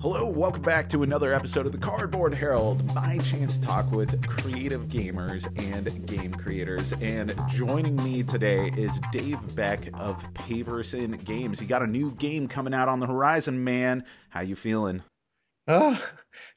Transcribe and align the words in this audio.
Hello, 0.00 0.26
welcome 0.26 0.60
back 0.60 0.90
to 0.90 1.02
another 1.02 1.32
episode 1.32 1.64
of 1.64 1.72
the 1.72 1.78
Cardboard 1.78 2.34
Herald, 2.34 2.84
my 2.94 3.16
chance 3.18 3.58
to 3.58 3.66
talk 3.66 3.90
with 3.90 4.24
creative 4.26 4.82
gamers 4.88 5.46
and 5.58 6.06
game 6.06 6.34
creators. 6.34 6.92
And 7.00 7.34
joining 7.48 7.96
me 7.96 8.22
today 8.22 8.70
is 8.76 9.00
Dave 9.10 9.38
Beck 9.56 9.88
of 9.94 10.22
Paverson 10.34 11.16
Games. 11.24 11.62
You 11.62 11.66
got 11.66 11.82
a 11.82 11.86
new 11.86 12.10
game 12.12 12.46
coming 12.46 12.74
out 12.74 12.90
on 12.90 13.00
the 13.00 13.06
horizon, 13.06 13.64
man. 13.64 14.04
How 14.28 14.42
you 14.42 14.54
feeling? 14.54 15.02
Uh, 15.66 15.96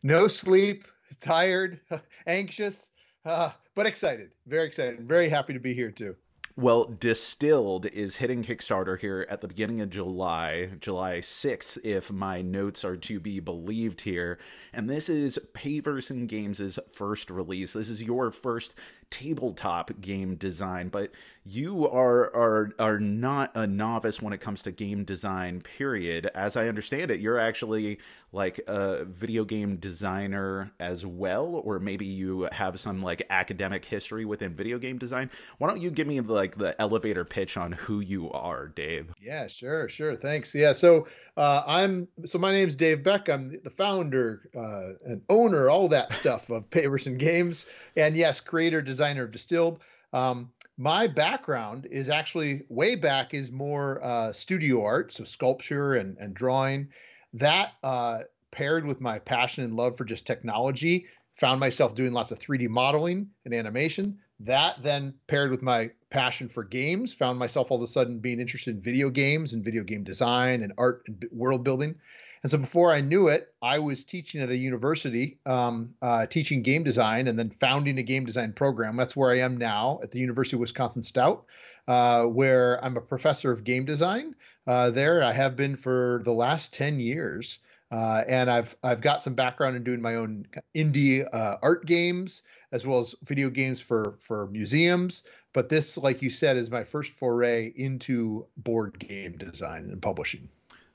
no 0.03 0.27
sleep, 0.27 0.85
tired, 1.21 1.79
anxious, 2.27 2.89
uh, 3.25 3.51
but 3.73 3.87
excited. 3.87 4.31
Very 4.47 4.67
excited. 4.67 5.07
Very 5.07 5.29
happy 5.29 5.53
to 5.53 5.59
be 5.59 5.73
here 5.73 5.91
too. 5.91 6.15
Well, 6.55 6.86
Distilled 6.86 7.86
is 7.86 8.18
hitting 8.18 8.43
Kickstarter 8.43 9.00
here 9.00 9.25
at 9.29 9.39
the 9.39 9.47
beginning 9.47 9.79
of 9.82 9.91
July, 9.91 10.71
July 10.79 11.20
6th, 11.20 11.77
if 11.86 12.11
my 12.11 12.41
notes 12.41 12.83
are 12.83 12.97
to 12.97 13.19
be 13.19 13.39
believed 13.39 14.01
here. 14.01 14.37
And 14.73 14.89
this 14.89 15.07
is 15.07 15.39
Paverson 15.54 16.28
Games' 16.28 16.78
first 16.92 17.29
release. 17.29 17.73
This 17.73 17.89
is 17.89 18.04
your 18.04 18.32
first 18.32 18.73
tabletop 19.11 19.99
game 19.99 20.36
design, 20.36 20.89
but 20.89 21.11
you 21.43 21.89
are 21.89 22.36
are 22.36 22.71
are 22.77 23.00
not 23.00 23.55
a 23.55 23.65
novice 23.65 24.21
when 24.21 24.33
it 24.33 24.39
comes 24.39 24.61
to 24.63 24.71
game 24.71 25.04
design. 25.04 25.61
Period. 25.61 26.29
As 26.36 26.55
I 26.55 26.67
understand 26.67 27.09
it, 27.09 27.19
you're 27.19 27.39
actually 27.39 28.00
like 28.31 28.59
a 28.67 29.05
video 29.05 29.43
game 29.43 29.77
designer 29.77 30.71
as 30.79 31.03
well, 31.05 31.61
or 31.64 31.79
maybe 31.79 32.05
you 32.05 32.47
have 32.52 32.80
some 32.80 33.02
like 33.02 33.25
academic 33.31 33.83
history 33.86 34.25
within 34.25 34.53
video 34.53 34.77
game 34.77 35.00
design. 35.00 35.31
Why 35.58 35.67
don't 35.67 35.81
you 35.81 35.89
give 35.89 36.05
me 36.05 36.22
like 36.22 36.55
the 36.58 36.80
elevator 36.80 37.25
pitch 37.25 37.58
on 37.58 37.72
who 37.72 38.00
you 38.02 38.31
are, 38.31 38.67
Dave? 38.67 39.11
Yeah, 39.19 39.47
sure, 39.47 39.89
sure. 39.89 40.16
Thanks. 40.16 40.53
Yeah, 40.53 40.73
so 40.73 41.08
uh, 41.36 41.64
I'm 41.66 42.08
so 42.25 42.38
my 42.38 42.52
name's 42.52 42.75
Dave 42.75 43.03
Beck. 43.03 43.28
I'm 43.28 43.59
the 43.64 43.72
founder 43.72 44.50
uh, 44.55 45.09
and 45.09 45.22
owner, 45.30 45.69
all 45.69 45.89
that 45.89 46.12
stuff 46.12 46.52
of 46.52 46.69
Paverson 46.69 47.17
Games, 47.17 47.66
and 47.95 48.16
yes, 48.16 48.39
creator 48.39 48.84
designer 48.84 48.98
of 49.00 49.31
Distilled. 49.31 49.80
Um, 50.14 50.52
my 50.78 51.08
background 51.08 51.88
is 51.92 52.09
actually 52.09 52.64
way 52.69 52.95
back 52.95 53.33
is 53.33 53.52
more 53.52 54.03
uh, 54.03 54.33
studio 54.33 54.83
art, 54.83 55.11
so 55.11 55.23
sculpture 55.23 55.95
and, 55.95 56.17
and 56.17 56.33
drawing. 56.33 56.89
That 57.33 57.73
uh, 57.83 58.19
paired 58.52 58.86
with 58.86 59.02
my 59.02 59.19
passion 59.19 59.64
and 59.64 59.73
love 59.73 59.97
for 59.97 60.06
just 60.06 60.25
technology, 60.25 61.06
found 61.36 61.59
myself 61.59 61.95
doing 61.95 62.14
lots 62.14 62.31
of 62.31 62.39
3D 62.39 62.69
modeling 62.69 63.30
and 63.45 63.53
animation. 63.53 64.17
That 64.39 64.81
then 64.81 65.13
paired 65.28 65.52
with 65.52 65.61
my 65.61 65.91
passion 66.09 66.47
for 66.47 66.63
games, 66.63 67.13
found 67.13 67.38
myself 67.38 67.72
all 67.72 67.78
of 67.78 67.84
a 67.84 67.88
sudden 67.88 68.19
being 68.19 68.39
interested 68.39 68.75
in 68.75 68.81
video 68.81 69.09
games 69.09 69.53
and 69.53 69.63
video 69.63 69.84
game 69.84 70.03
design 70.03 70.63
and 70.63 70.73
art 70.78 71.03
and 71.08 71.25
world 71.31 71.63
building. 71.63 71.95
And 72.44 72.52
so 72.52 72.58
before 72.58 72.92
I 72.92 73.02
knew 73.02 73.28
it, 73.28 73.54
I 73.62 73.80
was 73.80 74.06
teaching 74.06 74.42
at 74.42 74.50
a 74.50 74.56
university, 74.56 75.38
um, 75.45 75.94
uh, 76.02 76.26
teaching 76.26 76.62
game 76.62 76.84
design 76.84 77.28
and 77.28 77.38
then 77.38 77.50
founding 77.50 77.98
a 77.98 78.04
game 78.04 78.26
design 78.26 78.54
program. 78.54 78.96
That's 78.96 79.16
where 79.16 79.31
I 79.31 79.40
am 79.40 79.58
now 79.58 80.00
at 80.02 80.12
the 80.12 80.20
University 80.20 80.56
of 80.56 80.62
Wisconsin 80.62 81.04
Stout, 81.04 81.46
uh, 81.88 82.23
where 82.23 82.84
I'm 82.84 82.96
a 82.96 83.02
professor 83.02 83.52
of 83.52 83.64
game 83.64 83.86
design. 83.86 84.36
Uh, 84.66 84.90
there, 84.92 85.22
I 85.22 85.34
have 85.34 85.56
been 85.56 85.76
for 85.76 86.22
the 86.23 86.34
last 86.34 86.72
10 86.73 87.00
years. 87.00 87.59
Uh, 87.92 88.23
and 88.28 88.52
I've 88.52 88.76
I've 88.84 89.02
got 89.02 89.24
some 89.24 89.34
background 89.34 89.76
in 89.76 89.84
doing 89.84 90.00
my 90.00 90.14
own 90.14 90.46
indie 90.76 91.28
uh, 91.34 91.58
art 91.64 91.88
games 91.88 92.44
as 92.72 92.86
well 92.86 93.00
as 93.00 93.16
video 93.24 93.50
games 93.50 93.81
for 93.81 94.16
for 94.20 94.46
museums. 94.48 95.24
But 95.53 95.70
this, 95.70 95.98
like 95.98 96.22
you 96.22 96.30
said, 96.30 96.58
is 96.58 96.70
my 96.70 96.84
first 96.84 97.14
foray 97.14 97.74
into 97.76 98.46
board 98.58 99.00
game 99.00 99.38
design 99.38 99.90
and 99.92 100.00
publishing. 100.00 100.50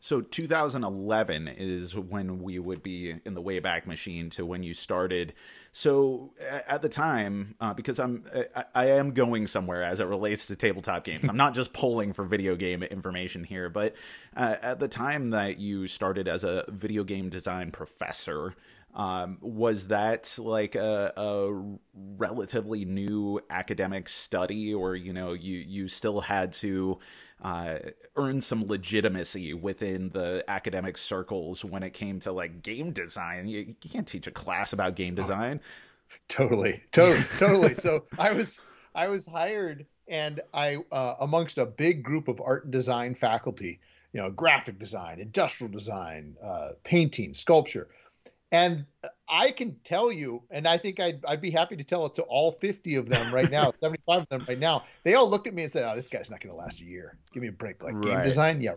So 0.05 0.21
2011 0.21 1.49
is 1.49 1.97
when 1.97 2.43
we 2.43 2.59
would 2.59 2.83
be 2.83 3.15
in 3.25 3.33
the 3.33 3.41
Wayback 3.41 3.87
Machine 3.87 4.29
to 4.31 4.45
when 4.45 4.63
you 4.63 4.75
started. 4.75 5.33
So 5.73 6.35
at 6.69 6.83
the 6.83 6.91
time, 6.91 7.55
uh, 7.59 7.73
because 7.73 7.99
I'm 7.99 8.27
I, 8.55 8.65
I, 8.75 8.87
am 8.89 9.13
going 9.13 9.47
somewhere 9.47 9.83
as 9.83 10.01
it 10.01 10.05
relates 10.05 10.49
to 10.49 10.57
tabletop 10.57 11.05
games. 11.05 11.27
I'm 11.31 11.39
not 11.39 11.55
just 11.55 11.73
polling 11.73 12.13
for 12.13 12.27
video 12.27 12.55
game 12.55 12.83
information 12.83 13.45
here, 13.45 13.71
but 13.71 13.97
uh, 14.37 14.57
at 14.61 14.79
the 14.79 14.89
time 14.89 15.31
that 15.31 15.59
you 15.59 15.87
started 15.87 16.29
as 16.29 16.45
a 16.45 16.67
video 16.69 17.03
game 17.03 17.31
design 17.31 17.71
professor, 17.71 18.55
um, 18.95 19.39
was 19.41 19.87
that 19.87 20.37
like 20.39 20.75
a, 20.75 21.15
a, 21.17 21.77
relatively 22.19 22.85
new 22.85 23.41
academic 23.49 24.11
study, 24.11 24.75
or 24.75 24.97
you 24.97 25.15
know, 25.15 25.33
you 25.33 25.57
you 25.57 25.89
still 25.89 26.21
had 26.21 26.53
to 26.55 26.99
uh, 27.43 27.79
earn 28.17 28.41
some 28.41 28.67
legitimacy 28.67 29.55
within 29.55 30.11
the 30.11 30.45
academic 30.49 30.97
circles 30.97 31.65
when 31.65 31.83
it 31.83 31.93
came 31.93 32.21
to 32.21 32.33
like 32.33 32.63
game 32.63 32.93
design? 32.93 33.49
You, 33.49 33.75
you 33.83 33.91
can't 33.91 34.07
teach 34.07 34.27
a 34.27 34.31
class 34.31 34.73
about 34.73 34.97
game 34.97 35.15
design. 35.15 35.61
Totally, 36.29 36.83
totally, 36.93 37.25
totally. 37.39 37.75
So 37.75 38.05
I 38.19 38.33
was 38.33 38.59
I 38.95 39.09
was 39.09 39.27
hired, 39.27 39.87
and 40.09 40.41
I 40.53 40.79
uh, 40.93 41.15
amongst 41.21 41.59
a 41.59 41.67
big 41.67 42.03
group 42.03 42.29
of 42.29 42.41
art 42.41 42.65
and 42.65 42.73
design 42.73 43.15
faculty, 43.15 43.81
you 44.13 44.21
know, 44.21 44.31
graphic 44.31 44.79
design, 44.79 45.21
industrial 45.21 45.73
design, 45.73 46.37
uh, 46.43 46.71
painting, 46.85 47.35
sculpture 47.35 47.89
and 48.55 48.87
I 49.29 49.51
can 49.51 49.77
tell 49.83 50.13
you, 50.13 50.41
and 50.49 50.69
I 50.69 50.79
think 50.79 51.01
I'd, 51.01 51.25
I'd 51.25 51.41
be 51.41 51.51
happy 51.51 51.77
to 51.77 51.83
tell 51.83 52.07
it 52.07 52.15
to 52.15 52.23
all 52.23 52.53
50 52.53 52.95
of 52.95 53.09
them 53.09 53.35
right 53.35 53.51
now, 53.51 53.73
75 53.75 54.23
of 54.23 54.29
them 54.29 54.45
right 54.47 54.61
now. 54.61 54.85
They 55.03 55.15
all 55.15 55.29
looked 55.29 55.49
at 55.49 55.55
me 55.55 55.65
and 55.65 55.73
said, 55.73 55.91
"Oh, 55.91 55.97
this 55.97 56.07
guy's 56.07 56.31
not 56.31 56.41
going 56.41 56.55
to 56.55 56.61
last 56.61 56.81
a 56.81 56.85
year. 56.85 57.19
Give 57.33 57.43
me 57.43 57.49
a 57.49 57.53
break." 57.53 57.83
Like 57.83 57.95
right. 57.95 58.05
game 58.05 58.23
design, 58.23 58.61
yeah. 58.61 58.75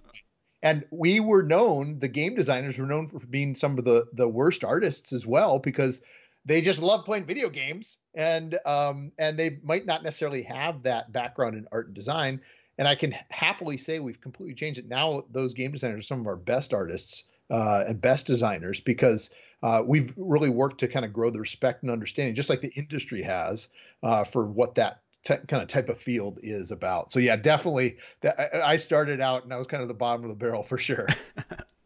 And 0.64 0.84
we 0.90 1.20
were 1.20 1.44
known, 1.44 2.00
the 2.00 2.08
game 2.08 2.34
designers 2.34 2.80
were 2.80 2.88
known 2.88 3.08
for 3.08 3.20
being 3.28 3.54
some 3.54 3.78
of 3.78 3.86
the 3.86 4.08
the 4.14 4.28
worst 4.28 4.64
artists 4.64 5.14
as 5.14 5.28
well 5.28 5.60
because 5.60 6.02
they 6.44 6.59
just 6.59 6.82
love 6.82 7.06
playing 7.06 7.26
video 7.26 7.48
games 7.48 8.00
and 8.16 8.58
um 8.66 9.12
and 9.20 9.38
they 9.38 9.59
might 9.62 9.86
not 9.86 10.02
necessarily 10.02 10.42
have 10.42 10.82
that 10.84 11.12
background 11.12 11.56
in 11.56 11.68
art 11.72 11.86
and 11.86 11.96
design. 11.96 12.42
And 12.80 12.88
I 12.88 12.96
can 12.96 13.16
happily 13.30 13.78
say 13.78 14.00
we've 14.00 14.22
completely 14.22 14.56
changed 14.56 14.80
it. 14.80 14.88
Now 14.88 15.22
those 15.30 15.54
game 15.54 15.72
designers 15.72 16.00
are 16.00 16.08
some 16.08 16.22
of 16.22 16.28
our 16.28 16.36
best 16.36 16.74
artists 16.74 17.26
uh, 17.50 17.85
and 17.88 18.02
best 18.02 18.28
designers 18.28 18.80
because 18.80 19.31
uh, 19.63 19.81
we've 19.85 20.13
really 20.18 20.50
worked 20.50 20.80
to 20.80 20.88
kind 20.88 21.06
of 21.06 21.13
grow 21.13 21.30
the 21.30 21.40
respect 21.40 21.84
and 21.84 21.91
understanding, 21.91 22.35
just 22.35 22.50
like 22.50 22.62
the 22.62 22.74
industry 22.75 23.22
has, 23.22 23.69
uh, 24.03 24.24
for 24.24 24.46
what 24.46 24.75
that 24.75 25.02
kind 25.24 25.62
of 25.62 25.68
type 25.68 25.90
of 25.90 26.00
field 26.00 26.40
is 26.44 26.72
about. 26.72 27.12
So 27.12 27.19
yeah, 27.19 27.35
definitely. 27.35 27.97
That 28.22 28.56
I 28.63 28.78
started 28.78 29.19
out 29.19 29.44
and 29.44 29.53
I 29.53 29.58
was 29.58 29.68
kind 29.68 29.81
of 29.81 29.88
the 29.90 29.94
bottom 29.94 30.24
of 30.24 30.30
the 30.30 30.35
barrel 30.35 30.63
for 30.63 30.78
sure. 30.78 31.08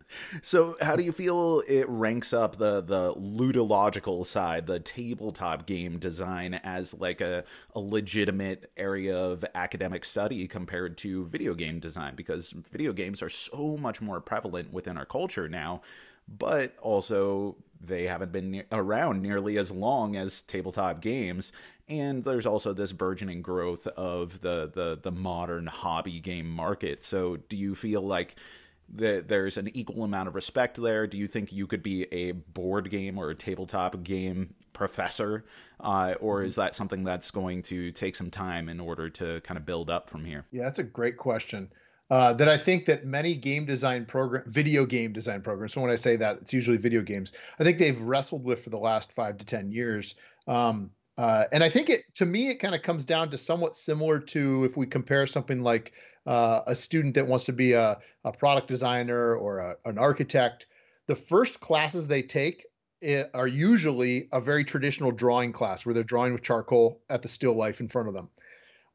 so 0.42 0.76
how 0.82 0.96
do 0.96 1.04
you 1.04 1.12
feel 1.12 1.62
it 1.68 1.88
ranks 1.88 2.34
up 2.34 2.58
the 2.58 2.82
the 2.82 3.14
ludological 3.16 4.26
side 4.26 4.68
the 4.68 4.80
tabletop 4.80 5.66
game 5.66 5.98
design 5.98 6.54
as 6.64 6.94
like 6.94 7.22
a, 7.22 7.44
a 7.76 7.80
legitimate 7.80 8.72
area 8.78 9.18
of 9.18 9.46
academic 9.56 10.06
study 10.06 10.48
compared 10.48 10.98
to 10.98 11.26
video 11.26 11.54
game 11.54 11.80
design? 11.80 12.16
Because 12.16 12.52
video 12.52 12.94
games 12.94 13.22
are 13.22 13.30
so 13.30 13.78
much 13.78 14.02
more 14.02 14.20
prevalent 14.22 14.74
within 14.74 14.98
our 14.98 15.06
culture 15.06 15.48
now 15.48 15.82
but 16.28 16.76
also 16.82 17.56
they 17.84 18.04
haven't 18.04 18.32
been 18.32 18.64
around 18.72 19.22
nearly 19.22 19.58
as 19.58 19.72
long 19.72 20.16
as 20.16 20.42
tabletop 20.44 21.02
games. 21.02 21.52
And 21.90 22.24
there's 22.24 22.46
also 22.46 22.74
this 22.74 22.94
burgeoning 22.94 23.42
growth 23.42 23.86
of 23.88 24.42
the 24.42 24.72
the 24.74 25.00
the 25.02 25.12
modern 25.12 25.68
hobby 25.68 26.20
game 26.20 26.50
market. 26.50 27.04
So 27.04 27.38
do 27.38 27.58
you 27.58 27.76
feel 27.76 28.02
like 28.02 28.36
that 28.94 29.28
there's 29.28 29.58
an 29.58 29.70
equal 29.76 30.04
amount 30.04 30.28
of 30.28 30.36
respect 30.36 30.82
there 30.82 31.08
do 31.08 31.18
you 31.18 31.28
think 31.28 31.52
you 31.52 31.68
could 31.68 31.84
be 31.84 32.04
a 32.14 32.32
board 32.32 32.90
game 32.90 33.18
or 33.18 33.30
a 33.30 33.36
tabletop 33.36 34.04
game 34.04 34.54
professor 34.74 35.46
uh, 35.80 36.14
or 36.20 36.42
is 36.42 36.56
that 36.56 36.76
something 36.76 37.04
that's 37.04 37.32
going 37.32 37.62
to 37.62 37.92
take 37.92 38.16
some 38.16 38.30
time 38.30 38.70
in 38.70 38.80
order 38.80 39.10
to 39.10 39.42
kind 39.42 39.58
of 39.58 39.66
build 39.66 39.90
up 39.90 40.10
from 40.10 40.26
here 40.26 40.46
yeah 40.52 40.64
that's 40.64 40.80
a 40.80 40.84
great 40.84 41.18
question 41.18 41.70
uh, 42.12 42.34
that 42.34 42.50
I 42.50 42.58
think 42.58 42.84
that 42.86 43.06
many 43.06 43.36
game 43.36 43.66
design 43.66 44.06
program, 44.06 44.44
video 44.46 44.86
game 44.86 45.14
design 45.14 45.42
programs. 45.42 45.72
So 45.72 45.80
when 45.80 45.92
I 45.92 45.96
say 45.96 46.18
that, 46.18 46.40
it's 46.42 46.52
usually 46.52 46.76
video 46.76 47.02
games. 47.02 47.32
I 47.58 47.64
think 47.64 47.78
they've 47.78 48.00
wrestled 48.02 48.44
with 48.44 48.62
for 48.62 48.70
the 48.70 48.78
last 48.78 49.14
five 49.14 49.38
to 49.38 49.46
ten 49.46 49.70
years. 49.70 50.16
Um, 50.46 50.92
uh, 51.18 51.46
and 51.52 51.64
I 51.64 51.70
think 51.70 51.90
it, 51.90 52.04
to 52.16 52.26
me, 52.26 52.50
it 52.50 52.56
kind 52.56 52.74
of 52.74 52.82
comes 52.82 53.06
down 53.06 53.30
to 53.30 53.38
somewhat 53.38 53.76
similar 53.76 54.20
to 54.20 54.64
if 54.64 54.78
we 54.78 54.88
compare 54.88 55.28
something 55.28 55.62
like 55.62 55.94
uh, 56.26 56.62
a 56.68 56.76
student 56.76 57.16
that 57.16 57.28
wants 57.28 57.46
to 57.46 57.54
be 57.54 57.74
a, 57.74 58.00
a 58.24 58.32
product 58.32 58.68
designer 58.68 59.36
or 59.36 59.60
a, 59.60 59.76
an 59.86 59.98
architect. 59.98 60.68
The 61.08 61.16
first 61.16 61.60
classes 61.60 62.08
they 62.08 62.22
take 62.22 62.66
eh, 63.04 63.26
are 63.34 63.48
usually 63.48 64.30
a 64.32 64.40
very 64.40 64.64
traditional 64.64 65.12
drawing 65.12 65.52
class 65.52 65.86
where 65.86 65.94
they're 65.94 66.04
drawing 66.04 66.34
with 66.34 66.44
charcoal 66.44 67.02
at 67.10 67.22
the 67.22 67.28
still 67.28 67.54
life 67.54 67.82
in 67.82 67.88
front 67.88 68.08
of 68.08 68.14
them. 68.14 68.30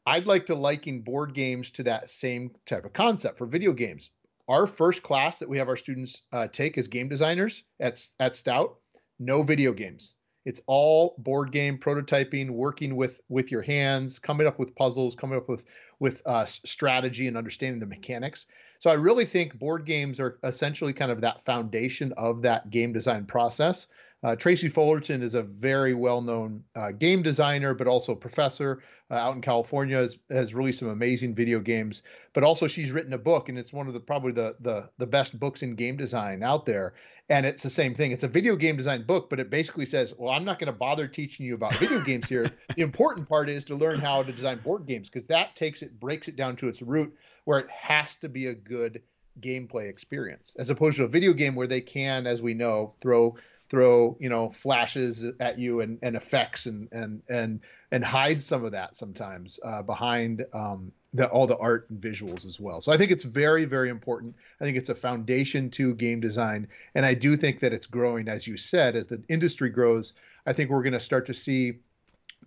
I'd 0.06 0.26
like 0.26 0.46
to 0.46 0.54
liken 0.54 1.02
board 1.02 1.32
games 1.34 1.70
to 1.72 1.84
that 1.84 2.10
same 2.10 2.52
type 2.64 2.84
of 2.84 2.92
concept 2.92 3.38
for 3.38 3.46
video 3.46 3.72
games. 3.72 4.10
Our 4.48 4.66
first 4.66 5.02
class 5.02 5.40
that 5.40 5.48
we 5.48 5.58
have 5.58 5.68
our 5.68 5.76
students 5.76 6.22
uh, 6.32 6.48
take 6.48 6.76
as 6.76 6.88
game 6.88 7.08
designers 7.08 7.62
at, 7.78 8.04
at 8.18 8.34
Stout, 8.36 8.78
no 9.18 9.42
video 9.42 9.72
games. 9.72 10.15
It's 10.46 10.62
all 10.68 11.16
board 11.18 11.50
game 11.50 11.76
prototyping, 11.76 12.50
working 12.50 12.96
with 12.96 13.20
with 13.28 13.50
your 13.50 13.62
hands, 13.62 14.20
coming 14.20 14.46
up 14.46 14.58
with 14.58 14.76
puzzles, 14.76 15.16
coming 15.16 15.36
up 15.36 15.48
with 15.48 15.66
with 15.98 16.22
uh, 16.24 16.44
strategy 16.46 17.26
and 17.26 17.36
understanding 17.36 17.80
the 17.80 17.86
mechanics. 17.86 18.46
So 18.78 18.88
I 18.88 18.94
really 18.94 19.24
think 19.24 19.58
board 19.58 19.84
games 19.84 20.20
are 20.20 20.38
essentially 20.44 20.92
kind 20.92 21.10
of 21.10 21.22
that 21.22 21.40
foundation 21.40 22.12
of 22.12 22.42
that 22.42 22.70
game 22.70 22.92
design 22.92 23.26
process. 23.26 23.88
Uh, 24.26 24.34
Tracy 24.34 24.68
Fullerton 24.68 25.22
is 25.22 25.36
a 25.36 25.42
very 25.42 25.94
well-known 25.94 26.64
uh, 26.74 26.90
game 26.90 27.22
designer, 27.22 27.74
but 27.74 27.86
also 27.86 28.12
professor 28.12 28.82
uh, 29.08 29.14
out 29.14 29.36
in 29.36 29.40
California. 29.40 29.98
Has, 29.98 30.18
has, 30.30 30.52
released 30.52 30.80
some 30.80 30.88
amazing 30.88 31.32
video 31.32 31.60
games, 31.60 32.02
but 32.32 32.42
also 32.42 32.66
she's 32.66 32.90
written 32.90 33.12
a 33.12 33.18
book, 33.18 33.48
and 33.48 33.56
it's 33.56 33.72
one 33.72 33.86
of 33.86 33.94
the 33.94 34.00
probably 34.00 34.32
the 34.32 34.56
the 34.58 34.90
the 34.98 35.06
best 35.06 35.38
books 35.38 35.62
in 35.62 35.76
game 35.76 35.96
design 35.96 36.42
out 36.42 36.66
there. 36.66 36.94
And 37.28 37.46
it's 37.46 37.62
the 37.62 37.70
same 37.70 37.94
thing. 37.94 38.10
It's 38.10 38.24
a 38.24 38.28
video 38.28 38.56
game 38.56 38.76
design 38.76 39.04
book, 39.04 39.30
but 39.30 39.38
it 39.38 39.48
basically 39.48 39.86
says, 39.86 40.12
"Well, 40.18 40.32
I'm 40.32 40.44
not 40.44 40.58
going 40.58 40.72
to 40.72 40.76
bother 40.76 41.06
teaching 41.06 41.46
you 41.46 41.54
about 41.54 41.76
video 41.76 42.00
games 42.00 42.28
here. 42.28 42.50
The 42.74 42.82
important 42.82 43.28
part 43.28 43.48
is 43.48 43.64
to 43.66 43.76
learn 43.76 44.00
how 44.00 44.24
to 44.24 44.32
design 44.32 44.58
board 44.58 44.86
games 44.86 45.08
because 45.08 45.28
that 45.28 45.54
takes 45.54 45.82
it 45.82 46.00
breaks 46.00 46.26
it 46.26 46.34
down 46.34 46.56
to 46.56 46.66
its 46.66 46.82
root, 46.82 47.16
where 47.44 47.60
it 47.60 47.70
has 47.70 48.16
to 48.16 48.28
be 48.28 48.46
a 48.46 48.54
good 48.54 49.02
gameplay 49.40 49.88
experience, 49.88 50.56
as 50.58 50.70
opposed 50.70 50.96
to 50.96 51.04
a 51.04 51.08
video 51.08 51.32
game 51.32 51.54
where 51.54 51.66
they 51.66 51.80
can, 51.80 52.26
as 52.26 52.42
we 52.42 52.54
know, 52.54 52.94
throw 53.00 53.36
throw 53.68 54.16
you 54.20 54.28
know 54.28 54.48
flashes 54.48 55.24
at 55.40 55.58
you 55.58 55.80
and, 55.80 55.98
and 56.02 56.16
effects 56.16 56.66
and 56.66 56.88
and 56.92 57.22
and 57.28 57.60
and 57.90 58.04
hide 58.04 58.42
some 58.42 58.64
of 58.64 58.72
that 58.72 58.96
sometimes 58.96 59.58
uh, 59.64 59.82
behind 59.82 60.44
um, 60.52 60.92
the, 61.14 61.28
all 61.28 61.46
the 61.46 61.56
art 61.58 61.88
and 61.88 62.00
visuals 62.00 62.44
as 62.44 62.58
well. 62.58 62.80
So 62.80 62.92
I 62.92 62.96
think 62.96 63.10
it's 63.10 63.24
very 63.24 63.64
very 63.64 63.88
important. 63.88 64.34
I 64.60 64.64
think 64.64 64.76
it's 64.76 64.88
a 64.88 64.94
foundation 64.94 65.70
to 65.70 65.94
game 65.94 66.20
design, 66.20 66.68
and 66.94 67.04
I 67.04 67.14
do 67.14 67.36
think 67.36 67.60
that 67.60 67.72
it's 67.72 67.86
growing 67.86 68.28
as 68.28 68.46
you 68.46 68.56
said 68.56 68.96
as 68.96 69.06
the 69.06 69.22
industry 69.28 69.70
grows. 69.70 70.14
I 70.46 70.52
think 70.52 70.70
we're 70.70 70.82
going 70.82 70.92
to 70.92 71.00
start 71.00 71.26
to 71.26 71.34
see 71.34 71.78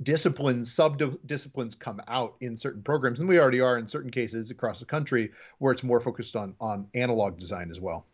disciplines 0.02 0.72
sub 0.72 1.02
disciplines 1.26 1.76
come 1.76 2.02
out 2.08 2.36
in 2.40 2.56
certain 2.56 2.82
programs 2.82 3.20
and 3.20 3.28
we 3.28 3.38
already 3.38 3.60
are 3.60 3.78
in 3.78 3.86
certain 3.86 4.12
cases 4.12 4.50
across 4.50 4.80
the 4.80 4.86
country 4.86 5.32
where 5.58 5.74
it's 5.74 5.84
more 5.84 6.00
focused 6.00 6.38
on 6.38 6.56
on 6.62 6.88
analog 6.94 7.38
design 7.38 7.70
as 7.70 7.82
well 7.82 8.06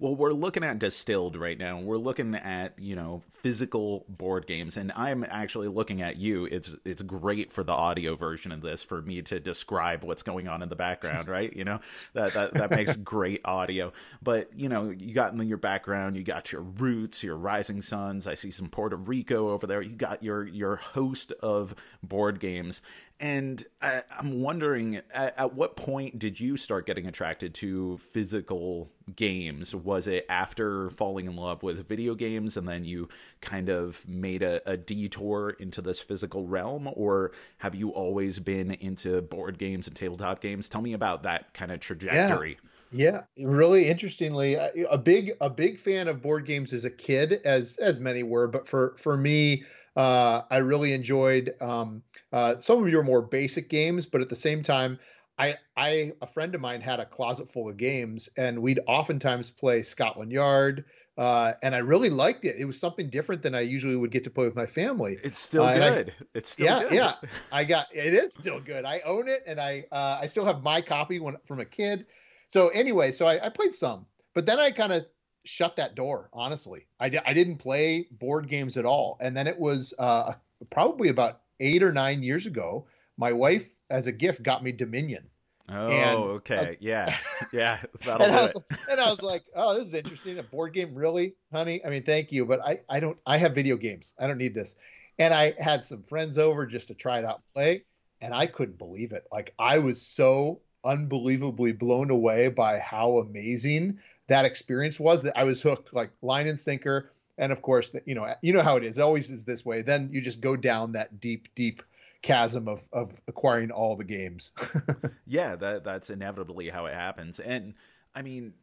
well, 0.00 0.14
we're 0.14 0.32
looking 0.32 0.62
at 0.62 0.78
distilled 0.78 1.34
right 1.34 1.58
now. 1.58 1.80
We're 1.80 1.96
looking 1.96 2.34
at 2.36 2.78
you 2.78 2.94
know 2.94 3.22
physical 3.32 4.04
board 4.08 4.46
games, 4.46 4.76
and 4.76 4.92
I'm 4.94 5.24
actually 5.28 5.66
looking 5.68 6.02
at 6.02 6.16
you. 6.16 6.44
It's 6.46 6.76
it's 6.84 7.02
great 7.02 7.52
for 7.52 7.64
the 7.64 7.72
audio 7.72 8.14
version 8.14 8.52
of 8.52 8.62
this 8.62 8.82
for 8.82 9.02
me 9.02 9.22
to 9.22 9.40
describe 9.40 10.04
what's 10.04 10.22
going 10.22 10.46
on 10.46 10.62
in 10.62 10.68
the 10.68 10.76
background, 10.76 11.28
right? 11.28 11.54
You 11.54 11.64
know 11.64 11.80
that 12.12 12.32
that 12.34 12.54
that 12.54 12.70
makes 12.70 12.96
great 12.96 13.40
audio. 13.44 13.92
But 14.22 14.50
you 14.54 14.68
know 14.68 14.90
you 14.90 15.14
got 15.14 15.32
in 15.32 15.48
your 15.48 15.58
background, 15.58 16.16
you 16.16 16.22
got 16.22 16.52
your 16.52 16.62
roots, 16.62 17.24
your 17.24 17.36
rising 17.36 17.82
suns. 17.82 18.28
I 18.28 18.34
see 18.34 18.52
some 18.52 18.68
Puerto 18.68 18.96
Rico 18.96 19.50
over 19.50 19.66
there. 19.66 19.82
You 19.82 19.96
got 19.96 20.22
your 20.22 20.46
your 20.46 20.76
host 20.76 21.32
of 21.42 21.74
board 22.04 22.38
games, 22.38 22.82
and 23.20 23.64
I, 23.82 24.02
am 24.18 24.40
wondering, 24.40 24.96
at, 25.12 25.38
at, 25.38 25.54
what 25.54 25.74
point 25.76 26.18
did 26.18 26.38
you 26.38 26.56
start 26.56 26.86
getting 26.86 27.06
attracted 27.06 27.52
to 27.54 27.98
physical 27.98 28.92
games? 29.16 29.74
Was 29.74 30.06
it 30.06 30.24
after 30.28 30.90
falling 30.90 31.26
in 31.26 31.34
love 31.34 31.64
with 31.64 31.88
video 31.88 32.14
games 32.14 32.56
and 32.56 32.68
then 32.68 32.84
you 32.84 33.08
kind 33.40 33.70
of 33.70 34.06
made 34.08 34.42
a, 34.42 34.60
a 34.70 34.76
detour 34.76 35.50
into 35.58 35.82
this 35.82 35.98
physical 35.98 36.46
realm? 36.46 36.88
Or 36.92 37.32
have 37.58 37.74
you 37.74 37.90
always 37.90 38.38
been 38.38 38.70
into 38.72 39.20
board 39.20 39.58
games 39.58 39.88
and 39.88 39.96
tabletop 39.96 40.40
games? 40.40 40.68
Tell 40.68 40.82
me 40.82 40.92
about 40.92 41.24
that 41.24 41.52
kind 41.54 41.72
of 41.72 41.80
trajectory. 41.80 42.58
Yeah. 42.62 42.68
Yeah, 42.90 43.24
really 43.36 43.86
interestingly, 43.86 44.54
a 44.54 44.96
big 44.96 45.32
a 45.42 45.50
big 45.50 45.78
fan 45.78 46.08
of 46.08 46.22
board 46.22 46.46
games 46.46 46.72
as 46.72 46.86
a 46.86 46.90
kid, 46.90 47.42
as 47.44 47.76
as 47.76 48.00
many 48.00 48.22
were. 48.22 48.48
But 48.48 48.66
for 48.66 48.94
for 48.96 49.14
me, 49.14 49.64
uh, 49.98 50.44
I 50.48 50.58
really 50.58 50.92
enjoyed 50.92 51.54
um, 51.60 52.04
uh, 52.32 52.58
some 52.60 52.80
of 52.80 52.88
your 52.88 53.02
more 53.02 53.20
basic 53.20 53.68
games, 53.68 54.06
but 54.06 54.20
at 54.20 54.28
the 54.28 54.36
same 54.36 54.62
time, 54.62 54.96
I, 55.40 55.56
I, 55.76 56.12
a 56.22 56.26
friend 56.26 56.54
of 56.54 56.60
mine 56.60 56.80
had 56.80 57.00
a 57.00 57.04
closet 57.04 57.50
full 57.50 57.68
of 57.68 57.76
games, 57.76 58.28
and 58.36 58.62
we'd 58.62 58.78
oftentimes 58.86 59.50
play 59.50 59.82
Scotland 59.82 60.30
Yard. 60.30 60.84
Uh, 61.16 61.54
and 61.64 61.74
I 61.74 61.78
really 61.78 62.10
liked 62.10 62.44
it. 62.44 62.54
It 62.56 62.64
was 62.64 62.78
something 62.78 63.10
different 63.10 63.42
than 63.42 63.56
I 63.56 63.62
usually 63.62 63.96
would 63.96 64.12
get 64.12 64.22
to 64.22 64.30
play 64.30 64.44
with 64.44 64.54
my 64.54 64.66
family. 64.66 65.18
It's 65.24 65.40
still 65.40 65.64
uh, 65.64 65.74
good. 65.74 66.14
I, 66.16 66.24
it's 66.32 66.50
still 66.50 66.66
yeah, 66.66 66.82
good. 66.84 66.92
yeah. 66.92 67.14
I 67.52 67.64
got 67.64 67.86
it 67.92 68.14
is 68.14 68.34
still 68.34 68.60
good. 68.60 68.84
I 68.84 69.00
own 69.00 69.26
it, 69.26 69.42
and 69.48 69.60
I 69.60 69.84
uh, 69.90 70.20
I 70.22 70.28
still 70.28 70.44
have 70.44 70.62
my 70.62 70.80
copy 70.80 71.18
when, 71.18 71.38
from 71.44 71.58
a 71.58 71.64
kid. 71.64 72.06
So 72.46 72.68
anyway, 72.68 73.10
so 73.10 73.26
I, 73.26 73.46
I 73.46 73.48
played 73.48 73.74
some, 73.74 74.06
but 74.32 74.46
then 74.46 74.60
I 74.60 74.70
kind 74.70 74.92
of 74.92 75.06
shut 75.48 75.76
that 75.76 75.94
door. 75.94 76.28
Honestly, 76.32 76.86
I, 77.00 77.08
didn't 77.08 77.56
play 77.56 78.06
board 78.12 78.48
games 78.48 78.76
at 78.76 78.84
all. 78.84 79.16
And 79.20 79.36
then 79.36 79.46
it 79.46 79.58
was 79.58 79.94
uh, 79.98 80.34
probably 80.70 81.08
about 81.08 81.40
eight 81.58 81.82
or 81.82 81.92
nine 81.92 82.22
years 82.22 82.46
ago. 82.46 82.86
My 83.16 83.32
wife, 83.32 83.74
as 83.90 84.06
a 84.06 84.12
gift, 84.12 84.42
got 84.42 84.62
me 84.62 84.72
Dominion. 84.72 85.24
Oh, 85.70 85.88
and, 85.88 86.18
okay, 86.18 86.56
uh, 86.56 86.74
yeah, 86.80 87.14
yeah. 87.52 87.78
That'll 88.04 88.26
and, 88.26 88.32
do 88.32 88.38
I 88.38 88.42
was, 88.42 88.56
it. 88.56 88.78
and 88.90 89.00
I 89.00 89.10
was 89.10 89.22
like, 89.22 89.42
"Oh, 89.54 89.74
this 89.74 89.88
is 89.88 89.92
interesting. 89.92 90.38
A 90.38 90.42
board 90.42 90.72
game, 90.72 90.94
really, 90.94 91.34
honey? 91.52 91.84
I 91.84 91.90
mean, 91.90 92.04
thank 92.04 92.32
you, 92.32 92.46
but 92.46 92.64
I, 92.64 92.80
I 92.88 93.00
don't. 93.00 93.18
I 93.26 93.36
have 93.36 93.54
video 93.54 93.76
games. 93.76 94.14
I 94.18 94.26
don't 94.26 94.38
need 94.38 94.54
this." 94.54 94.76
And 95.18 95.34
I 95.34 95.52
had 95.58 95.84
some 95.84 96.02
friends 96.02 96.38
over 96.38 96.64
just 96.64 96.88
to 96.88 96.94
try 96.94 97.18
it 97.18 97.26
out 97.26 97.36
and 97.36 97.52
play, 97.52 97.84
and 98.22 98.32
I 98.32 98.46
couldn't 98.46 98.78
believe 98.78 99.12
it. 99.12 99.26
Like 99.30 99.52
I 99.58 99.80
was 99.80 100.00
so 100.00 100.62
unbelievably 100.84 101.72
blown 101.72 102.10
away 102.10 102.48
by 102.48 102.78
how 102.78 103.18
amazing 103.18 103.98
that 104.28 104.44
experience 104.44 105.00
was 105.00 105.22
that 105.22 105.36
I 105.36 105.44
was 105.44 105.60
hooked 105.60 105.92
like 105.92 106.10
line 106.22 106.46
and 106.46 106.58
sinker. 106.58 107.10
And 107.36 107.52
of 107.52 107.62
course, 107.62 107.92
you 108.04 108.14
know, 108.14 108.32
you 108.42 108.52
know 108.52 108.62
how 108.62 108.76
it 108.76 108.84
is. 108.84 108.98
It 108.98 109.02
always 109.02 109.30
is 109.30 109.44
this 109.44 109.64
way. 109.64 109.82
Then 109.82 110.10
you 110.12 110.20
just 110.20 110.40
go 110.40 110.56
down 110.56 110.92
that 110.92 111.20
deep, 111.20 111.48
deep 111.54 111.82
chasm 112.22 112.66
of 112.68 112.86
of 112.92 113.20
acquiring 113.28 113.70
all 113.70 113.96
the 113.96 114.04
games. 114.04 114.52
yeah, 115.26 115.56
that 115.56 115.84
that's 115.84 116.10
inevitably 116.10 116.68
how 116.68 116.86
it 116.86 116.94
happens. 116.94 117.38
And 117.38 117.74
I 118.14 118.22
mean, 118.22 118.54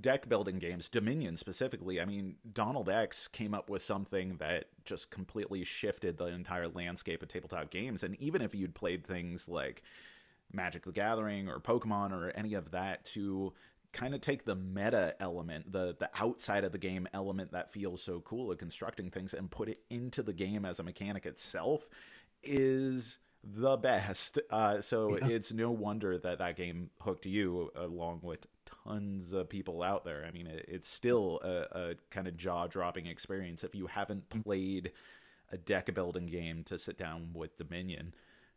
deck 0.00 0.28
building 0.28 0.58
games, 0.58 0.88
Dominion 0.88 1.36
specifically. 1.36 2.00
I 2.00 2.06
mean, 2.06 2.36
Donald 2.52 2.88
X 2.88 3.28
came 3.28 3.52
up 3.52 3.68
with 3.68 3.82
something 3.82 4.36
that 4.38 4.66
just 4.84 5.10
completely 5.10 5.64
shifted 5.64 6.16
the 6.16 6.26
entire 6.26 6.68
landscape 6.68 7.22
of 7.22 7.28
tabletop 7.28 7.70
games. 7.70 8.02
And 8.02 8.16
even 8.20 8.40
if 8.40 8.54
you'd 8.54 8.74
played 8.74 9.06
things 9.06 9.48
like 9.48 9.82
Magic 10.52 10.84
the 10.84 10.92
Gathering 10.92 11.48
or 11.48 11.60
Pokemon 11.60 12.12
or 12.12 12.30
any 12.30 12.54
of 12.54 12.70
that 12.70 13.04
to 13.06 13.52
kind 13.94 14.14
of 14.14 14.20
take 14.20 14.44
the 14.44 14.54
meta 14.54 15.14
element, 15.20 15.72
the 15.72 15.96
the 15.98 16.10
outside 16.20 16.64
of 16.64 16.72
the 16.72 16.78
game 16.78 17.08
element 17.14 17.52
that 17.52 17.72
feels 17.72 18.02
so 18.02 18.20
cool 18.20 18.50
of 18.50 18.58
constructing 18.58 19.10
things 19.10 19.32
and 19.32 19.50
put 19.50 19.70
it 19.70 19.80
into 19.88 20.22
the 20.22 20.34
game 20.34 20.66
as 20.66 20.78
a 20.78 20.82
mechanic 20.82 21.24
itself 21.24 21.88
is 22.42 23.18
the 23.42 23.76
best. 23.76 24.38
Uh, 24.50 24.80
so 24.80 25.16
yeah. 25.16 25.28
it's 25.28 25.52
no 25.52 25.70
wonder 25.70 26.18
that 26.18 26.38
that 26.38 26.56
game 26.56 26.90
hooked 27.00 27.24
you 27.24 27.70
along 27.76 28.20
with 28.22 28.46
tons 28.84 29.32
of 29.32 29.48
people 29.48 29.82
out 29.82 30.04
there. 30.04 30.24
I 30.26 30.30
mean, 30.30 30.46
it, 30.46 30.64
it's 30.68 30.88
still 30.88 31.40
a, 31.42 31.78
a 31.78 31.94
kind 32.10 32.26
of 32.26 32.36
jaw 32.36 32.66
dropping 32.66 33.06
experience 33.06 33.64
if 33.64 33.74
you 33.74 33.86
haven't 33.86 34.28
played 34.28 34.92
a 35.52 35.56
deck 35.56 35.94
building 35.94 36.26
game 36.26 36.64
to 36.64 36.78
sit 36.78 36.98
down 36.98 37.30
with 37.34 37.56
Dominion. 37.56 38.14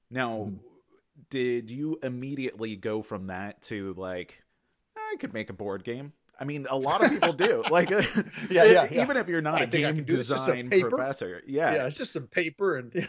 Now, 0.09 0.49
mm. 0.51 0.59
did 1.29 1.69
you 1.69 1.99
immediately 2.01 2.75
go 2.75 3.01
from 3.01 3.27
that 3.27 3.61
to 3.63 3.93
like, 3.97 4.43
I 5.11 5.15
could 5.17 5.33
make 5.33 5.49
a 5.49 5.53
board 5.53 5.83
game. 5.83 6.13
I 6.39 6.43
mean, 6.43 6.67
a 6.69 6.77
lot 6.77 7.03
of 7.03 7.09
people 7.09 7.33
do. 7.33 7.63
Like, 7.71 7.89
yeah, 8.49 8.63
yeah, 8.63 8.87
even 8.91 9.17
if 9.17 9.27
you're 9.27 9.41
not 9.41 9.61
I 9.61 9.63
a 9.63 9.67
game 9.67 10.03
design 10.03 10.69
professor, 10.69 11.41
yeah, 11.45 11.75
yeah, 11.75 11.85
it's 11.85 11.97
just 11.97 12.13
some 12.13 12.27
paper 12.27 12.77
and 12.77 13.07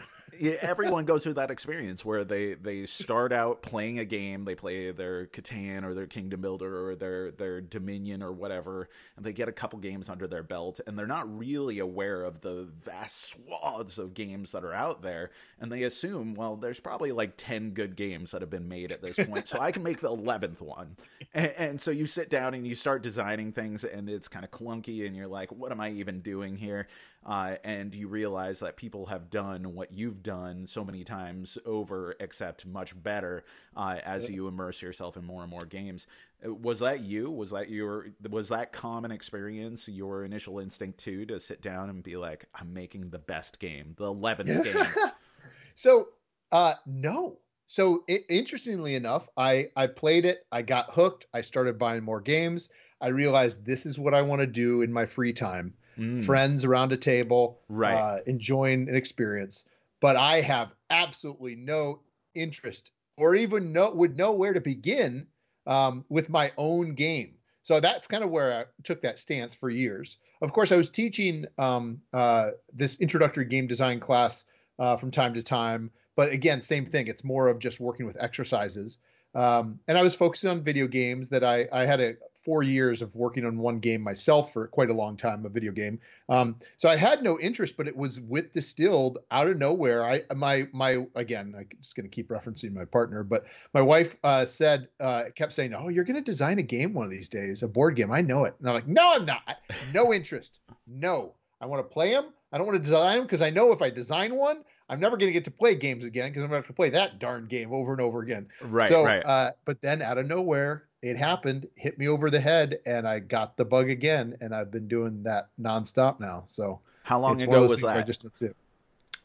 everyone 0.61 1.05
goes 1.05 1.23
through 1.23 1.35
that 1.35 1.51
experience 1.51 2.03
where 2.03 2.23
they 2.23 2.53
they 2.53 2.85
start 2.85 3.31
out 3.31 3.61
playing 3.61 3.99
a 3.99 4.05
game, 4.05 4.45
they 4.45 4.55
play 4.55 4.91
their 4.91 5.27
Catan 5.27 5.83
or 5.83 5.93
their 5.93 6.07
Kingdom 6.07 6.41
Builder 6.41 6.89
or 6.89 6.95
their 6.95 7.31
their 7.31 7.61
Dominion 7.61 8.21
or 8.21 8.31
whatever, 8.31 8.89
and 9.15 9.25
they 9.25 9.33
get 9.33 9.47
a 9.47 9.51
couple 9.51 9.79
games 9.79 10.09
under 10.09 10.27
their 10.27 10.43
belt, 10.43 10.79
and 10.85 10.97
they're 10.97 11.07
not 11.07 11.37
really 11.37 11.79
aware 11.79 12.23
of 12.23 12.41
the 12.41 12.69
vast 12.81 13.31
swaths 13.31 13.97
of 13.97 14.13
games 14.13 14.51
that 14.51 14.63
are 14.63 14.73
out 14.73 15.01
there, 15.01 15.31
and 15.59 15.71
they 15.71 15.83
assume, 15.83 16.35
well, 16.35 16.55
there's 16.55 16.79
probably 16.79 17.11
like 17.11 17.33
ten 17.37 17.71
good 17.71 17.95
games 17.95 18.31
that 18.31 18.41
have 18.41 18.49
been 18.49 18.67
made 18.69 18.91
at 18.91 19.01
this 19.01 19.17
point, 19.17 19.47
so 19.47 19.59
I 19.59 19.71
can 19.71 19.83
make 19.83 19.99
the 19.99 20.07
eleventh 20.07 20.61
one, 20.61 20.97
and, 21.33 21.53
and 21.57 21.81
so 21.81 21.91
you 21.91 22.05
sit 22.05 22.29
down 22.29 22.53
and 22.53 22.67
you 22.67 22.75
start 22.75 23.03
designing 23.03 23.51
things, 23.51 23.83
and 23.83 24.09
it's 24.09 24.27
kind 24.27 24.45
of 24.45 24.51
clunky, 24.51 25.05
and 25.05 25.15
you're 25.15 25.27
like, 25.27 25.51
what 25.51 25.71
am 25.71 25.79
I 25.79 25.91
even 25.91 26.21
doing 26.21 26.57
here? 26.57 26.87
Uh, 27.25 27.55
and 27.63 27.93
you 27.93 28.07
realize 28.07 28.59
that 28.59 28.77
people 28.77 29.07
have 29.07 29.29
done 29.29 29.75
what 29.75 29.91
you've 29.91 30.23
done 30.23 30.65
so 30.65 30.85
many 30.85 31.03
times 31.03 31.57
over, 31.65 32.15
except 32.19 32.65
much 32.65 33.01
better 33.01 33.43
uh, 33.75 33.97
as 34.03 34.29
yeah. 34.29 34.35
you 34.35 34.47
immerse 34.47 34.81
yourself 34.81 35.17
in 35.17 35.25
more 35.25 35.41
and 35.41 35.51
more 35.51 35.65
games. 35.65 36.07
Uh, 36.45 36.53
was 36.53 36.79
that 36.79 37.01
you? 37.01 37.29
Was 37.29 37.51
that 37.51 37.69
your? 37.69 38.07
Was 38.29 38.49
that 38.49 38.71
common 38.71 39.11
experience? 39.11 39.89
Your 39.89 40.23
initial 40.23 40.59
instinct 40.59 40.99
too 40.99 41.25
to 41.25 41.39
sit 41.39 41.61
down 41.61 41.89
and 41.89 42.01
be 42.01 42.15
like, 42.15 42.45
"I'm 42.55 42.73
making 42.73 43.09
the 43.09 43.19
best 43.19 43.59
game, 43.59 43.95
the 43.97 44.05
eleventh 44.05 44.63
game." 44.63 44.85
so, 45.75 46.07
uh, 46.51 46.75
no. 46.85 47.39
So 47.67 48.03
it, 48.07 48.21
interestingly 48.29 48.95
enough, 48.95 49.27
I 49.35 49.69
I 49.75 49.87
played 49.87 50.25
it. 50.25 50.45
I 50.51 50.61
got 50.61 50.93
hooked. 50.93 51.27
I 51.33 51.41
started 51.41 51.77
buying 51.77 52.03
more 52.03 52.21
games. 52.21 52.69
I 53.01 53.07
realized 53.07 53.65
this 53.65 53.85
is 53.85 53.99
what 53.99 54.13
I 54.13 54.21
want 54.21 54.39
to 54.39 54.47
do 54.47 54.81
in 54.81 54.91
my 54.91 55.05
free 55.05 55.33
time 55.33 55.73
mm. 55.99 56.25
friends 56.25 56.65
around 56.65 56.91
a 56.91 56.97
table, 56.97 57.59
right. 57.69 57.93
Uh, 57.93 58.17
enjoying 58.25 58.89
an 58.89 58.95
experience. 58.95 59.65
But 60.01 60.15
I 60.15 60.41
have 60.41 60.71
absolutely 60.89 61.55
no 61.55 62.01
interest 62.33 62.91
or 63.17 63.35
even 63.35 63.73
know 63.73 63.91
would 63.91 64.17
know 64.17 64.31
where 64.31 64.53
to 64.53 64.61
begin 64.61 65.27
um, 65.67 66.05
with 66.09 66.29
my 66.29 66.51
own 66.57 66.95
game. 66.95 67.35
So 67.61 67.79
that's 67.79 68.07
kind 68.07 68.23
of 68.23 68.29
where 68.29 68.59
I 68.61 68.65
took 68.83 69.01
that 69.01 69.19
stance 69.19 69.53
for 69.53 69.69
years. 69.69 70.17
Of 70.41 70.53
course, 70.53 70.71
I 70.71 70.77
was 70.77 70.89
teaching 70.89 71.45
um, 71.57 72.01
uh, 72.13 72.51
this 72.73 72.99
introductory 72.99 73.45
game 73.45 73.67
design 73.67 73.99
class 73.99 74.45
uh, 74.79 74.95
from 74.95 75.11
time 75.11 75.33
to 75.33 75.43
time, 75.43 75.91
but 76.15 76.31
again, 76.31 76.61
same 76.61 76.85
thing. 76.85 77.07
It's 77.07 77.23
more 77.23 77.49
of 77.49 77.59
just 77.59 77.79
working 77.79 78.05
with 78.05 78.17
exercises. 78.19 78.97
Um, 79.35 79.79
and 79.87 79.97
I 79.97 80.01
was 80.01 80.15
focusing 80.15 80.49
on 80.49 80.63
video 80.63 80.87
games 80.87 81.29
that 81.29 81.43
I, 81.43 81.67
I 81.71 81.85
had 81.85 81.99
a 81.99 82.15
four 82.43 82.63
years 82.63 83.01
of 83.01 83.15
working 83.15 83.45
on 83.45 83.57
one 83.57 83.79
game 83.79 84.01
myself 84.01 84.53
for 84.53 84.67
quite 84.67 84.89
a 84.89 84.93
long 84.93 85.17
time, 85.17 85.45
a 85.45 85.49
video 85.49 85.71
game. 85.71 85.99
Um, 86.27 86.55
so 86.77 86.89
I 86.89 86.95
had 86.95 87.23
no 87.23 87.39
interest, 87.39 87.77
but 87.77 87.87
it 87.87 87.95
was 87.95 88.19
with 88.19 88.53
distilled 88.53 89.19
out 89.31 89.47
of 89.47 89.57
nowhere. 89.57 90.05
I 90.05 90.23
my 90.35 90.67
my 90.71 91.05
again, 91.15 91.53
I'm 91.57 91.67
just 91.81 91.95
going 91.95 92.09
to 92.09 92.13
keep 92.13 92.29
referencing 92.29 92.73
my 92.73 92.85
partner, 92.85 93.23
but 93.23 93.45
my 93.73 93.81
wife 93.81 94.17
uh, 94.23 94.45
said 94.45 94.89
uh, 94.99 95.25
kept 95.35 95.53
saying, 95.53 95.73
"Oh, 95.73 95.89
you're 95.89 96.05
going 96.05 96.15
to 96.15 96.21
design 96.21 96.59
a 96.59 96.63
game 96.63 96.93
one 96.93 97.05
of 97.05 97.11
these 97.11 97.29
days, 97.29 97.63
a 97.63 97.67
board 97.67 97.95
game. 97.95 98.11
I 98.11 98.21
know 98.21 98.45
it." 98.45 98.55
And 98.59 98.67
I'm 98.67 98.75
like, 98.75 98.87
"No, 98.87 99.15
I'm 99.15 99.25
not. 99.25 99.57
No 99.93 100.13
interest. 100.13 100.59
No, 100.87 101.33
I 101.61 101.65
want 101.65 101.79
to 101.79 101.93
play 101.93 102.11
them. 102.11 102.33
I 102.51 102.57
don't 102.57 102.65
want 102.65 102.77
to 102.77 102.83
design 102.83 103.17
them 103.17 103.25
because 103.25 103.41
I 103.41 103.49
know 103.49 103.71
if 103.71 103.81
I 103.81 103.89
design 103.89 104.35
one, 104.35 104.63
I'm 104.89 104.99
never 104.99 105.17
going 105.17 105.29
to 105.29 105.33
get 105.33 105.45
to 105.45 105.51
play 105.51 105.75
games 105.75 106.03
again 106.03 106.29
because 106.29 106.43
I'm 106.43 106.49
going 106.49 106.61
to 106.61 106.67
have 106.67 106.67
to 106.67 106.73
play 106.73 106.89
that 106.89 107.19
darn 107.19 107.45
game 107.45 107.71
over 107.71 107.91
and 107.91 108.01
over 108.01 108.21
again. 108.21 108.47
Right. 108.61 108.89
So, 108.89 109.03
right. 109.03 109.23
Uh, 109.23 109.51
but 109.65 109.81
then 109.81 110.01
out 110.01 110.17
of 110.17 110.25
nowhere, 110.25 110.85
it 111.01 111.17
happened, 111.17 111.67
hit 111.75 111.97
me 111.97 112.07
over 112.07 112.29
the 112.29 112.39
head, 112.39 112.79
and 112.85 113.07
I 113.07 113.19
got 113.19 113.55
the 113.57 113.65
bug 113.65 113.89
again, 113.89 114.37
and 114.41 114.53
I've 114.53 114.71
been 114.71 114.87
doing 114.87 115.23
that 115.23 115.49
nonstop 115.59 116.19
now. 116.19 116.43
So 116.45 116.79
how 117.03 117.19
long 117.19 117.41
ago 117.41 117.61
was 117.67 117.81
that? 117.81 118.05
just 118.05 118.23
that's 118.23 118.41
it. 118.41 118.55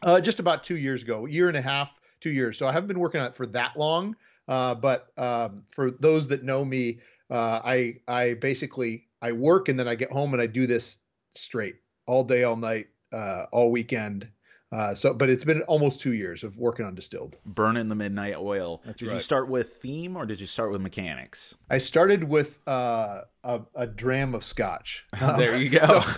Uh, 0.03 0.21
just 0.21 0.39
about 0.39 0.65
two 0.65 0.77
years 0.77 1.03
ago, 1.03 1.27
year 1.27 1.49
and 1.49 1.57
a 1.57 1.63
half, 1.63 2.01
two 2.21 2.31
years. 2.31 2.59
So 2.59 2.69
I 2.69 2.73
haven't 2.73 2.89
been 2.89 3.01
working 3.01 3.21
on 3.21 3.27
it 3.27 3.35
for 3.35 3.47
that 3.47 3.77
long. 3.77 4.17
Uh, 4.47 4.75
but 4.75 5.11
um, 5.19 5.63
for 5.69 5.91
those 5.91 6.29
that 6.29 6.43
know 6.43 6.65
me, 6.65 6.99
uh, 7.31 7.61
I 7.65 7.97
I 8.07 8.35
basically 8.35 9.07
I 9.23 9.33
work 9.33 9.69
and 9.69 9.79
then 9.79 9.89
I 9.89 9.95
get 9.95 10.13
home 10.13 10.35
and 10.35 10.43
I 10.43 10.47
do 10.47 10.67
this 10.67 10.99
straight 11.33 11.77
all 12.07 12.25
day, 12.25 12.45
all 12.45 12.57
night, 12.57 12.89
uh, 13.13 13.47
all 13.53 13.71
weekend, 13.71 14.29
uh, 14.75 14.93
so, 14.93 15.15
but 15.15 15.31
it's 15.31 15.45
been 15.45 15.63
almost 15.63 16.01
two 16.01 16.15
years 16.15 16.43
of 16.43 16.59
working 16.59 16.85
on 16.85 16.97
distilled. 16.97 17.37
Burning 17.47 17.89
the 17.89 17.95
midnight 17.95 18.35
oil. 18.37 18.83
That's 18.85 18.99
did 18.99 19.09
right. 19.09 19.15
you 19.15 19.21
start 19.21 19.49
with 19.49 19.75
theme 19.75 20.17
or 20.17 20.27
did 20.27 20.41
you 20.41 20.47
start 20.47 20.73
with 20.73 20.81
mechanics? 20.81 21.55
I 21.71 21.79
started 21.79 22.25
with 22.25 22.59
uh, 22.67 23.21
a, 23.45 23.61
a, 23.77 23.87
dram 23.87 24.35
of 24.35 24.43
scotch. 24.43 25.07
there 25.37 25.57
you 25.57 25.71
go. 25.71 26.03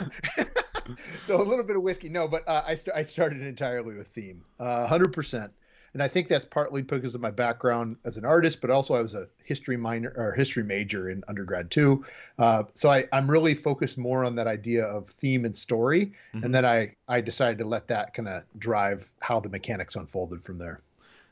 So, 0.86 0.94
so, 1.24 1.36
a 1.36 1.42
little 1.42 1.64
bit 1.64 1.76
of 1.76 1.82
whiskey. 1.82 2.08
No, 2.08 2.28
but 2.28 2.48
uh, 2.48 2.62
I, 2.64 2.76
st- 2.76 2.96
I 2.96 3.02
started 3.02 3.42
entirely 3.42 3.96
with 3.96 4.06
theme, 4.06 4.44
uh, 4.60 4.86
hundred 4.86 5.12
percent 5.12 5.52
and 5.96 6.02
I 6.02 6.08
think 6.08 6.28
that's 6.28 6.44
partly 6.44 6.82
because 6.82 7.14
of 7.14 7.22
my 7.22 7.30
background 7.30 7.96
as 8.04 8.18
an 8.18 8.26
artist, 8.26 8.60
but 8.60 8.68
also 8.68 8.94
I 8.94 9.00
was 9.00 9.14
a 9.14 9.28
history 9.42 9.78
minor 9.78 10.12
or 10.14 10.32
history 10.32 10.62
major 10.62 11.08
in 11.08 11.24
undergrad 11.26 11.70
too. 11.70 12.04
Uh, 12.38 12.64
so 12.74 12.90
I, 12.90 13.04
am 13.12 13.30
really 13.30 13.54
focused 13.54 13.96
more 13.96 14.22
on 14.22 14.34
that 14.34 14.46
idea 14.46 14.84
of 14.84 15.08
theme 15.08 15.46
and 15.46 15.56
story, 15.56 16.12
mm-hmm. 16.34 16.44
and 16.44 16.54
then 16.54 16.66
I 16.66 16.94
I 17.08 17.22
decided 17.22 17.56
to 17.60 17.64
let 17.64 17.88
that 17.88 18.12
kind 18.12 18.28
of 18.28 18.42
drive 18.58 19.10
how 19.20 19.40
the 19.40 19.48
mechanics 19.48 19.96
unfolded 19.96 20.44
from 20.44 20.58
there. 20.58 20.82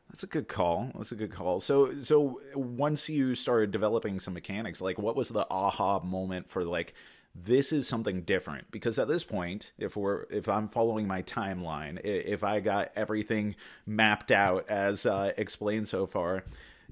That's 0.08 0.22
a 0.22 0.28
good 0.28 0.48
call. 0.48 0.90
That's 0.94 1.12
a 1.12 1.16
good 1.16 1.30
call. 1.30 1.60
So 1.60 1.92
so 2.00 2.40
once 2.54 3.06
you 3.06 3.34
started 3.34 3.70
developing 3.70 4.18
some 4.18 4.32
mechanics, 4.32 4.80
like 4.80 4.96
what 4.96 5.14
was 5.14 5.28
the 5.28 5.46
aha 5.50 6.00
moment 6.00 6.48
for 6.48 6.64
like 6.64 6.94
this 7.34 7.72
is 7.72 7.88
something 7.88 8.22
different. 8.22 8.70
Because 8.70 8.98
at 8.98 9.08
this 9.08 9.24
point 9.24 9.72
if 9.78 9.96
we're 9.96 10.24
if 10.30 10.48
i'm 10.48 10.68
following 10.68 11.06
my 11.06 11.22
timeline 11.22 12.00
if 12.04 12.44
i 12.44 12.60
got 12.60 12.90
everything 12.96 13.56
mapped 13.86 14.30
out 14.30 14.68
as 14.68 15.06
uh, 15.06 15.32
explained 15.36 15.88
so 15.88 16.06
far 16.06 16.44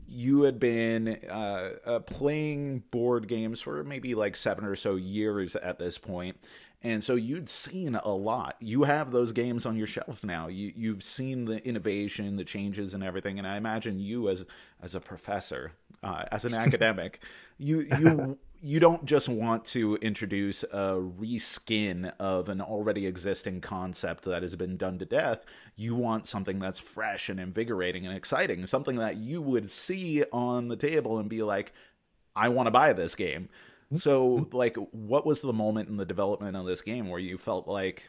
you 0.08 0.42
had 0.42 0.58
been 0.58 1.18
uh, 1.30 1.70
uh, 1.86 2.00
playing 2.00 2.80
board 2.90 3.28
games 3.28 3.60
for 3.60 3.82
maybe 3.84 4.14
like 4.14 4.36
seven 4.36 4.64
or 4.64 4.76
so 4.76 4.96
years 4.96 5.56
at 5.56 5.78
this 5.78 5.96
point 5.98 6.36
and 6.84 7.02
so 7.04 7.14
you'd 7.14 7.48
seen 7.48 7.94
a 7.94 8.08
lot. 8.08 8.56
You 8.58 8.82
have 8.82 9.12
those 9.12 9.30
games 9.30 9.66
on 9.66 9.76
your 9.76 9.86
shelf 9.86 10.24
now. 10.24 10.48
You 10.48 10.72
you've 10.74 11.04
seen 11.04 11.44
the 11.44 11.64
innovation 11.64 12.36
the 12.36 12.44
changes 12.44 12.94
and 12.94 13.04
everything 13.04 13.38
and 13.38 13.46
i 13.46 13.56
imagine 13.56 14.00
you 14.00 14.28
as 14.28 14.44
as 14.82 14.94
a 14.94 15.00
professor 15.00 15.72
uh, 16.02 16.24
as 16.32 16.44
an 16.44 16.54
academic 16.66 17.20
you 17.58 17.86
you 17.98 18.38
you 18.64 18.78
don't 18.78 19.04
just 19.04 19.28
want 19.28 19.64
to 19.64 19.96
introduce 19.96 20.62
a 20.62 20.94
reskin 20.94 22.12
of 22.20 22.48
an 22.48 22.60
already 22.60 23.08
existing 23.08 23.60
concept 23.60 24.22
that 24.24 24.42
has 24.42 24.54
been 24.54 24.76
done 24.76 25.00
to 25.00 25.04
death. 25.04 25.44
You 25.74 25.96
want 25.96 26.28
something 26.28 26.60
that's 26.60 26.78
fresh 26.78 27.28
and 27.28 27.40
invigorating 27.40 28.06
and 28.06 28.16
exciting, 28.16 28.64
something 28.66 28.96
that 28.96 29.16
you 29.16 29.42
would 29.42 29.68
see 29.68 30.22
on 30.32 30.68
the 30.68 30.76
table 30.76 31.18
and 31.18 31.28
be 31.28 31.42
like, 31.42 31.72
I 32.36 32.50
want 32.50 32.68
to 32.68 32.70
buy 32.70 32.92
this 32.92 33.16
game. 33.16 33.48
So, 33.94 34.48
like, 34.52 34.76
what 34.92 35.26
was 35.26 35.42
the 35.42 35.52
moment 35.52 35.88
in 35.88 35.96
the 35.96 36.06
development 36.06 36.56
of 36.56 36.64
this 36.64 36.80
game 36.82 37.08
where 37.08 37.20
you 37.20 37.38
felt 37.38 37.66
like 37.66 38.08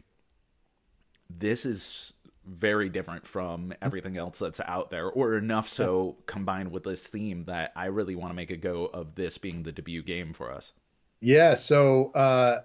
this 1.29 1.65
is 1.65 2.13
very 2.45 2.89
different 2.89 3.25
from 3.25 3.73
everything 3.81 4.17
else 4.17 4.39
that's 4.39 4.59
out 4.61 4.89
there, 4.89 5.07
or 5.07 5.35
enough 5.35 5.69
so 5.69 6.17
combined 6.25 6.71
with 6.71 6.83
this 6.83 7.07
theme 7.07 7.45
that 7.45 7.71
I 7.75 7.85
really 7.85 8.15
want 8.15 8.31
to 8.31 8.35
make 8.35 8.51
a 8.51 8.57
go 8.57 8.85
of 8.85 9.15
this 9.15 9.37
being 9.37 9.63
the 9.63 9.71
debut 9.71 10.03
game 10.03 10.33
for 10.33 10.51
us. 10.51 10.73
Yeah. 11.19 11.55
So, 11.55 12.11
uh, 12.11 12.61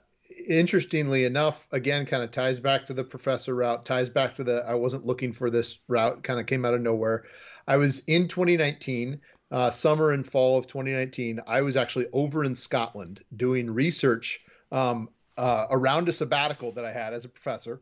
interestingly 0.47 1.25
enough, 1.25 1.67
again, 1.73 2.07
kind 2.07 2.23
of 2.23 2.31
ties 2.31 2.61
back 2.61 2.87
to 2.87 2.95
the 2.95 3.05
professor 3.05 3.55
route, 3.55 3.85
ties 3.85 4.11
back 4.11 4.35
to 4.37 4.45
the 4.45 4.65
I 4.67 4.75
wasn't 4.75 5.07
looking 5.07 5.33
for 5.33 5.51
this 5.51 5.79
route, 5.89 6.23
kind 6.23 6.41
of 6.41 6.47
came 6.47 6.65
out 6.65 6.75
of 6.75 6.81
nowhere. 6.81 7.25
I 7.67 7.77
was 7.77 8.01
in 8.07 8.29
2019, 8.29 9.21
uh, 9.51 9.71
summer 9.71 10.13
and 10.13 10.27
fall 10.27 10.59
of 10.59 10.67
2019. 10.67 11.41
I 11.47 11.63
was 11.63 11.77
actually 11.77 12.07
over 12.13 12.45
in 12.45 12.55
Scotland 12.55 13.23
doing 13.35 13.71
research 13.71 14.41
um, 14.73 15.09
uh, 15.37 15.67
around 15.71 16.09
a 16.09 16.13
sabbatical 16.13 16.73
that 16.73 16.85
I 16.85 16.93
had 16.93 17.15
as 17.15 17.25
a 17.25 17.29
professor 17.29 17.81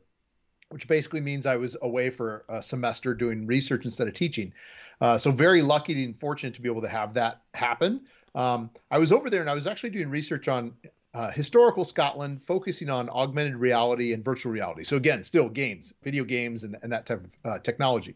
which 0.70 0.88
basically 0.88 1.20
means 1.20 1.46
I 1.46 1.56
was 1.56 1.76
away 1.82 2.10
for 2.10 2.44
a 2.48 2.62
semester 2.62 3.14
doing 3.14 3.46
research 3.46 3.84
instead 3.84 4.08
of 4.08 4.14
teaching. 4.14 4.52
Uh, 5.00 5.18
so 5.18 5.30
very 5.30 5.62
lucky 5.62 6.04
and 6.04 6.16
fortunate 6.16 6.54
to 6.54 6.62
be 6.62 6.68
able 6.68 6.82
to 6.82 6.88
have 6.88 7.14
that 7.14 7.42
happen. 7.54 8.02
Um, 8.34 8.70
I 8.90 8.98
was 8.98 9.12
over 9.12 9.30
there 9.30 9.40
and 9.40 9.50
I 9.50 9.54
was 9.54 9.66
actually 9.66 9.90
doing 9.90 10.10
research 10.10 10.48
on 10.48 10.74
uh, 11.14 11.30
historical 11.30 11.84
Scotland, 11.84 12.42
focusing 12.42 12.90
on 12.90 13.08
augmented 13.08 13.56
reality 13.56 14.12
and 14.12 14.22
virtual 14.22 14.52
reality. 14.52 14.84
So 14.84 14.96
again, 14.96 15.22
still 15.22 15.48
games, 15.48 15.94
video 16.02 16.24
games, 16.24 16.64
and, 16.64 16.76
and 16.82 16.92
that 16.92 17.06
type 17.06 17.24
of 17.24 17.36
uh, 17.44 17.58
technology. 17.60 18.14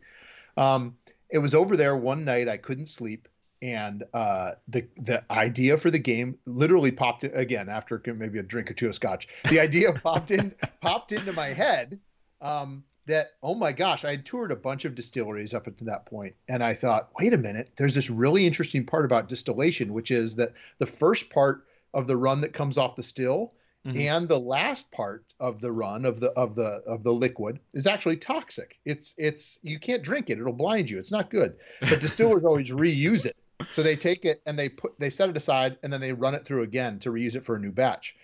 Um, 0.58 0.96
it 1.30 1.38
was 1.38 1.54
over 1.54 1.76
there 1.76 1.96
one 1.96 2.24
night. 2.24 2.46
I 2.46 2.58
couldn't 2.58 2.86
sleep, 2.86 3.26
and 3.62 4.04
uh, 4.12 4.52
the 4.68 4.86
the 4.98 5.24
idea 5.32 5.78
for 5.78 5.90
the 5.90 5.98
game 5.98 6.36
literally 6.44 6.90
popped 6.90 7.24
in 7.24 7.34
again 7.34 7.70
after 7.70 8.02
maybe 8.14 8.38
a 8.38 8.42
drink 8.42 8.70
or 8.70 8.74
two 8.74 8.88
of 8.88 8.94
scotch. 8.94 9.28
The 9.48 9.60
idea 9.60 9.92
popped 9.92 10.30
in 10.30 10.54
popped 10.82 11.12
into 11.12 11.32
my 11.32 11.48
head 11.48 11.98
um, 12.40 12.84
that 13.06 13.32
oh 13.42 13.54
my 13.54 13.72
gosh, 13.72 14.04
I 14.04 14.10
had 14.10 14.26
toured 14.26 14.52
a 14.52 14.56
bunch 14.56 14.84
of 14.84 14.94
distilleries 14.94 15.54
up 15.54 15.66
until 15.66 15.86
that 15.86 16.06
point, 16.06 16.34
and 16.48 16.62
I 16.62 16.74
thought, 16.74 17.10
wait 17.18 17.32
a 17.32 17.38
minute, 17.38 17.72
there's 17.76 17.94
this 17.94 18.10
really 18.10 18.46
interesting 18.46 18.86
part 18.86 19.04
about 19.04 19.28
distillation, 19.28 19.92
which 19.92 20.10
is 20.10 20.36
that 20.36 20.54
the 20.78 20.86
first 20.86 21.30
part 21.30 21.64
of 21.92 22.06
the 22.06 22.16
run 22.16 22.40
that 22.42 22.52
comes 22.52 22.78
off 22.78 22.96
the 22.96 23.02
still 23.02 23.52
Mm-hmm. 23.86 23.98
and 23.98 24.28
the 24.28 24.38
last 24.38 24.90
part 24.90 25.24
of 25.40 25.62
the 25.62 25.72
run 25.72 26.04
of 26.04 26.20
the 26.20 26.32
of 26.32 26.54
the 26.54 26.82
of 26.86 27.02
the 27.02 27.14
liquid 27.14 27.60
is 27.72 27.86
actually 27.86 28.18
toxic. 28.18 28.78
It's 28.84 29.14
it's 29.16 29.58
you 29.62 29.78
can't 29.78 30.02
drink 30.02 30.28
it 30.28 30.38
it'll 30.38 30.52
blind 30.52 30.90
you 30.90 30.98
it's 30.98 31.10
not 31.10 31.30
good. 31.30 31.56
But 31.80 31.98
distillers 32.00 32.44
always 32.44 32.70
reuse 32.70 33.24
it. 33.24 33.34
So 33.70 33.82
they 33.82 33.96
take 33.96 34.26
it 34.26 34.42
and 34.44 34.58
they 34.58 34.68
put 34.68 35.00
they 35.00 35.08
set 35.08 35.30
it 35.30 35.36
aside 35.38 35.78
and 35.82 35.90
then 35.90 36.02
they 36.02 36.12
run 36.12 36.34
it 36.34 36.44
through 36.44 36.64
again 36.64 36.98
to 36.98 37.10
reuse 37.10 37.36
it 37.36 37.44
for 37.44 37.56
a 37.56 37.58
new 37.58 37.72
batch. 37.72 38.14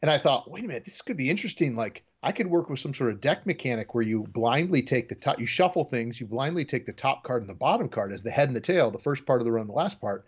And 0.00 0.10
i 0.10 0.16
thought 0.16 0.50
wait 0.50 0.64
a 0.64 0.66
minute 0.66 0.86
this 0.86 1.02
could 1.02 1.18
be 1.18 1.28
interesting 1.28 1.76
like 1.76 2.04
I 2.22 2.32
could 2.32 2.46
work 2.46 2.70
with 2.70 2.78
some 2.78 2.94
sort 2.94 3.10
of 3.10 3.20
deck 3.20 3.46
mechanic 3.46 3.94
where 3.94 4.04
you 4.04 4.22
blindly 4.22 4.82
take 4.82 5.08
the 5.08 5.14
top, 5.14 5.40
you 5.40 5.46
shuffle 5.46 5.84
things, 5.84 6.20
you 6.20 6.26
blindly 6.26 6.64
take 6.64 6.86
the 6.86 6.92
top 6.92 7.24
card 7.24 7.42
and 7.42 7.50
the 7.50 7.54
bottom 7.54 7.88
card 7.88 8.12
as 8.12 8.22
the 8.22 8.30
head 8.30 8.48
and 8.48 8.56
the 8.56 8.60
tail, 8.60 8.90
the 8.90 8.98
first 8.98 9.26
part 9.26 9.40
of 9.40 9.44
the 9.44 9.52
run, 9.52 9.66
the 9.66 9.72
last 9.72 10.00
part, 10.00 10.24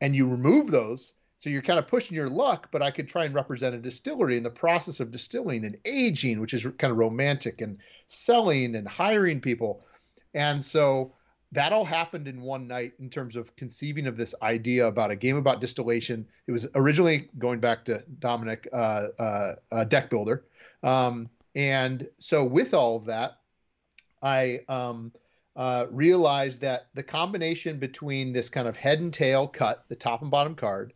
and 0.00 0.16
you 0.16 0.28
remove 0.28 0.70
those. 0.70 1.12
So 1.38 1.48
you're 1.50 1.62
kind 1.62 1.78
of 1.78 1.86
pushing 1.86 2.16
your 2.16 2.28
luck, 2.28 2.68
but 2.72 2.82
I 2.82 2.90
could 2.90 3.08
try 3.08 3.24
and 3.24 3.34
represent 3.34 3.72
a 3.72 3.78
distillery 3.78 4.36
in 4.36 4.42
the 4.42 4.50
process 4.50 4.98
of 4.98 5.12
distilling 5.12 5.64
and 5.64 5.76
aging, 5.84 6.40
which 6.40 6.52
is 6.52 6.66
kind 6.78 6.90
of 6.90 6.96
romantic, 6.96 7.60
and 7.60 7.78
selling 8.08 8.74
and 8.74 8.88
hiring 8.88 9.40
people. 9.40 9.84
And 10.34 10.64
so 10.64 11.12
that 11.52 11.72
all 11.72 11.84
happened 11.84 12.26
in 12.26 12.40
one 12.42 12.66
night 12.66 12.94
in 12.98 13.08
terms 13.08 13.36
of 13.36 13.54
conceiving 13.54 14.08
of 14.08 14.16
this 14.16 14.34
idea 14.42 14.88
about 14.88 15.12
a 15.12 15.16
game 15.16 15.36
about 15.36 15.60
distillation. 15.60 16.26
It 16.48 16.52
was 16.52 16.68
originally 16.74 17.28
going 17.38 17.60
back 17.60 17.84
to 17.84 18.02
Dominion, 18.18 18.58
uh, 18.72 18.76
uh, 19.18 19.54
uh, 19.70 19.84
deck 19.84 20.10
builder. 20.10 20.44
Um, 20.82 21.28
and 21.54 22.08
so 22.18 22.44
with 22.44 22.74
all 22.74 22.96
of 22.96 23.06
that, 23.06 23.38
I 24.22 24.60
um, 24.68 25.12
uh, 25.56 25.86
realized 25.90 26.60
that 26.60 26.86
the 26.94 27.02
combination 27.02 27.78
between 27.78 28.32
this 28.32 28.48
kind 28.48 28.68
of 28.68 28.76
head 28.76 29.00
and 29.00 29.12
tail 29.12 29.46
cut, 29.46 29.84
the 29.88 29.96
top 29.96 30.22
and 30.22 30.30
bottom 30.30 30.54
card, 30.54 30.92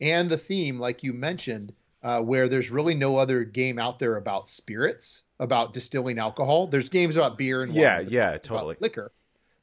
and 0.00 0.28
the 0.28 0.38
theme, 0.38 0.78
like 0.78 1.02
you 1.02 1.12
mentioned, 1.12 1.72
uh, 2.02 2.20
where 2.20 2.48
there's 2.48 2.70
really 2.70 2.94
no 2.94 3.16
other 3.16 3.44
game 3.44 3.78
out 3.78 3.98
there 3.98 4.16
about 4.16 4.48
spirits, 4.48 5.22
about 5.40 5.72
distilling 5.72 6.18
alcohol. 6.18 6.66
There's 6.66 6.88
games 6.88 7.16
about 7.16 7.38
beer 7.38 7.62
and 7.62 7.74
yeah, 7.74 7.98
wine, 7.98 8.08
yeah, 8.10 8.36
totally 8.38 8.76
liquor. 8.78 9.10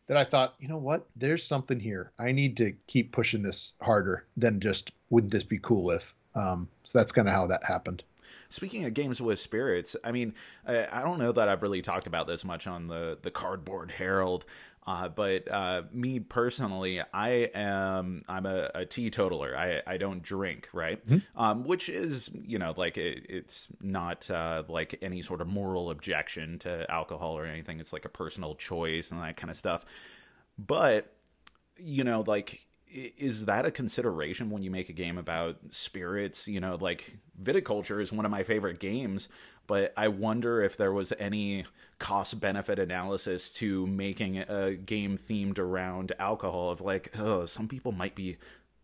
That 0.07 0.17
I 0.17 0.23
thought, 0.25 0.55
you 0.59 0.67
know 0.67 0.77
what? 0.77 1.07
There's 1.15 1.43
something 1.43 1.79
here. 1.79 2.11
I 2.19 2.33
need 2.33 2.57
to 2.57 2.73
keep 2.87 3.13
pushing 3.13 3.43
this 3.43 3.75
harder 3.81 4.25
than 4.35 4.59
just 4.59 4.91
wouldn't 5.09 5.31
this 5.31 5.45
be 5.45 5.59
cool 5.59 5.91
if. 5.91 6.13
Um, 6.35 6.67
so 6.83 6.99
that's 6.99 7.11
kind 7.11 7.27
of 7.27 7.33
how 7.33 7.47
that 7.47 7.63
happened. 7.63 8.03
Speaking 8.49 8.85
of 8.85 8.93
games 8.93 9.21
with 9.21 9.39
spirits, 9.39 9.95
I 10.03 10.11
mean, 10.11 10.33
I, 10.65 10.87
I, 10.91 11.01
don't 11.03 11.19
know 11.19 11.31
that 11.31 11.47
I've 11.47 11.61
really 11.61 11.81
talked 11.81 12.07
about 12.07 12.27
this 12.27 12.43
much 12.43 12.67
on 12.67 12.87
the 12.87 13.17
the 13.21 13.31
Cardboard 13.31 13.91
Herald, 13.91 14.45
uh, 14.87 15.09
but 15.09 15.49
uh, 15.51 15.83
me 15.91 16.19
personally, 16.19 17.01
I 17.13 17.49
am 17.53 18.23
I'm 18.27 18.45
a, 18.45 18.71
a 18.73 18.85
teetotaler. 18.85 19.55
I 19.55 19.81
I 19.85 19.97
don't 19.97 20.23
drink, 20.23 20.69
right? 20.73 21.05
Mm-hmm. 21.05 21.41
Um, 21.41 21.63
which 21.63 21.87
is 21.87 22.31
you 22.33 22.57
know 22.57 22.73
like 22.75 22.97
it, 22.97 23.25
it's 23.29 23.67
not 23.79 24.29
uh, 24.31 24.63
like 24.67 24.97
any 25.01 25.21
sort 25.21 25.41
of 25.41 25.47
moral 25.47 25.91
objection 25.91 26.57
to 26.59 26.89
alcohol 26.89 27.37
or 27.37 27.45
anything. 27.45 27.79
It's 27.79 27.93
like 27.93 28.05
a 28.05 28.09
personal 28.09 28.55
choice 28.55 29.11
and 29.11 29.21
that 29.21 29.37
kind 29.37 29.51
of 29.51 29.57
stuff. 29.57 29.85
But 30.57 31.13
you 31.77 32.03
know, 32.03 32.23
like 32.25 32.61
is 32.91 33.45
that 33.45 33.65
a 33.65 33.71
consideration 33.71 34.49
when 34.49 34.63
you 34.63 34.71
make 34.71 34.89
a 34.89 34.93
game 34.93 35.17
about 35.17 35.57
spirits? 35.69 36.47
You 36.47 36.59
know, 36.59 36.77
like 36.79 37.17
viticulture 37.41 38.01
is 38.01 38.11
one 38.11 38.25
of 38.25 38.31
my 38.31 38.43
favorite 38.43 38.79
games, 38.79 39.29
but 39.67 39.93
I 39.95 40.09
wonder 40.09 40.61
if 40.61 40.77
there 40.77 40.91
was 40.91 41.13
any 41.19 41.65
cost 41.99 42.39
benefit 42.39 42.79
analysis 42.79 43.51
to 43.53 43.87
making 43.87 44.39
a 44.39 44.75
game 44.75 45.17
themed 45.17 45.59
around 45.59 46.11
alcohol. 46.19 46.69
Of 46.69 46.81
like, 46.81 47.17
oh, 47.17 47.45
some 47.45 47.67
people 47.67 47.91
might 47.91 48.15
be 48.15 48.37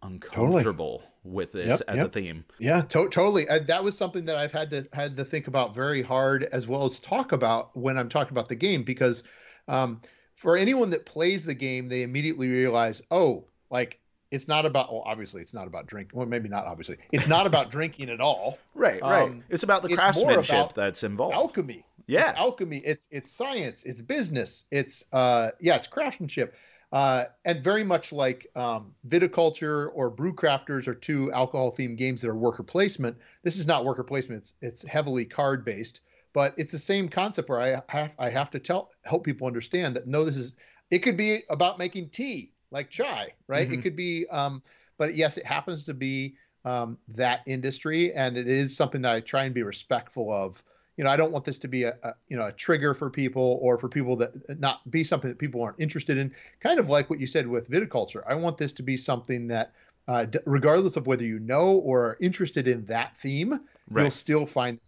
uncomfortable 0.03 0.99
totally. 0.99 1.11
with 1.23 1.51
this 1.51 1.67
yep, 1.67 1.81
as 1.87 1.97
yep. 1.97 2.05
a 2.05 2.09
theme. 2.09 2.45
Yeah, 2.59 2.81
to- 2.81 3.09
totally. 3.09 3.49
Uh, 3.49 3.59
that 3.67 3.83
was 3.83 3.97
something 3.97 4.25
that 4.25 4.37
I've 4.37 4.51
had 4.51 4.69
to 4.69 4.87
had 4.93 5.17
to 5.17 5.25
think 5.25 5.47
about 5.47 5.75
very 5.75 6.01
hard, 6.01 6.43
as 6.51 6.67
well 6.67 6.85
as 6.85 6.99
talk 6.99 7.31
about 7.31 7.75
when 7.75 7.97
I'm 7.97 8.09
talking 8.09 8.31
about 8.31 8.47
the 8.47 8.55
game, 8.55 8.83
because 8.83 9.23
um, 9.67 10.01
for 10.33 10.55
anyone 10.55 10.91
that 10.91 11.05
plays 11.05 11.43
the 11.43 11.53
game, 11.53 11.89
they 11.89 12.03
immediately 12.03 12.47
realize, 12.47 13.01
oh, 13.11 13.45
like 13.69 13.99
it's 14.31 14.47
not 14.47 14.65
about 14.65 14.91
well 14.91 15.03
obviously 15.05 15.41
it's 15.41 15.53
not 15.53 15.67
about 15.67 15.85
drinking 15.85 16.17
well 16.17 16.27
maybe 16.27 16.49
not 16.49 16.65
obviously 16.65 16.97
it's 17.11 17.27
not 17.27 17.47
about 17.47 17.71
drinking 17.77 18.09
at 18.09 18.19
all. 18.21 18.57
Right 18.73 19.01
right. 19.01 19.23
Um, 19.23 19.43
it's 19.49 19.63
about 19.63 19.83
the 19.83 19.95
craftsmanship 19.95 20.49
about 20.49 20.75
that's 20.75 21.03
involved. 21.03 21.35
alchemy. 21.35 21.85
Yeah. 22.07 22.31
it's 22.31 22.39
alchemy. 22.39 22.77
It's 22.79 23.07
it's 23.11 23.31
science. 23.31 23.83
It's 23.83 24.01
business. 24.01 24.65
It's 24.71 25.05
uh 25.13 25.51
yeah 25.59 25.75
it's 25.75 25.87
craftsmanship. 25.87 26.55
Uh 26.91 27.25
and 27.45 27.61
very 27.61 27.83
much 27.83 28.11
like 28.11 28.47
um 28.55 28.93
viticulture 29.07 29.89
or 29.93 30.09
brew 30.09 30.33
crafters 30.33 30.87
are 30.87 30.95
two 30.95 31.31
alcohol 31.31 31.71
themed 31.71 31.97
games 31.97 32.21
that 32.21 32.29
are 32.29 32.35
worker 32.35 32.63
placement. 32.63 33.17
This 33.43 33.57
is 33.57 33.67
not 33.67 33.85
worker 33.85 34.03
placement. 34.03 34.39
It's 34.41 34.53
it's 34.61 34.81
heavily 34.83 35.25
card 35.25 35.63
based 35.63 36.01
but 36.33 36.53
it's 36.55 36.71
the 36.71 36.77
same 36.77 37.09
concept 37.09 37.49
where 37.49 37.59
i 37.59 37.81
have 37.89 38.13
i 38.19 38.29
have 38.29 38.49
to 38.49 38.59
tell 38.59 38.91
help 39.03 39.23
people 39.23 39.47
understand 39.47 39.95
that 39.95 40.07
no 40.07 40.23
this 40.23 40.37
is 40.37 40.53
it 40.91 40.99
could 40.99 41.17
be 41.17 41.41
about 41.49 41.79
making 41.79 42.09
tea 42.09 42.51
like 42.71 42.89
chai, 42.89 43.33
right? 43.47 43.67
Mm-hmm. 43.67 43.79
It 43.79 43.83
could 43.83 43.95
be, 43.95 44.27
um, 44.27 44.61
but 44.97 45.15
yes, 45.15 45.37
it 45.37 45.45
happens 45.45 45.85
to 45.85 45.93
be 45.93 46.35
um, 46.65 46.97
that 47.09 47.41
industry, 47.45 48.13
and 48.13 48.37
it 48.37 48.47
is 48.47 48.75
something 48.75 49.01
that 49.03 49.13
I 49.13 49.19
try 49.21 49.45
and 49.45 49.53
be 49.53 49.63
respectful 49.63 50.31
of. 50.31 50.63
You 50.97 51.03
know, 51.03 51.11
I 51.11 51.17
don't 51.17 51.31
want 51.31 51.45
this 51.45 51.59
to 51.59 51.67
be 51.67 51.83
a, 51.83 51.95
a, 52.03 52.13
you 52.27 52.35
know 52.37 52.47
a 52.47 52.51
trigger 52.51 52.93
for 52.93 53.09
people 53.09 53.59
or 53.61 53.77
for 53.77 53.87
people 53.87 54.15
that 54.17 54.59
not 54.59 54.89
be 54.89 55.03
something 55.03 55.29
that 55.29 55.37
people 55.37 55.61
aren't 55.61 55.79
interested 55.79 56.17
in. 56.17 56.33
Kind 56.59 56.79
of 56.79 56.89
like 56.89 57.09
what 57.09 57.19
you 57.19 57.27
said 57.27 57.47
with 57.47 57.69
viticulture. 57.69 58.23
I 58.27 58.35
want 58.35 58.57
this 58.57 58.73
to 58.73 58.83
be 58.83 58.97
something 58.97 59.47
that, 59.47 59.73
uh, 60.07 60.25
d- 60.25 60.39
regardless 60.45 60.97
of 60.97 61.05
whether 61.07 61.23
you 61.23 61.39
know 61.39 61.77
or 61.77 62.01
are 62.01 62.17
interested 62.19 62.67
in 62.67 62.85
that 62.85 63.15
theme, 63.17 63.59
right. 63.89 64.01
you'll 64.01 64.11
still 64.11 64.45
find 64.45 64.79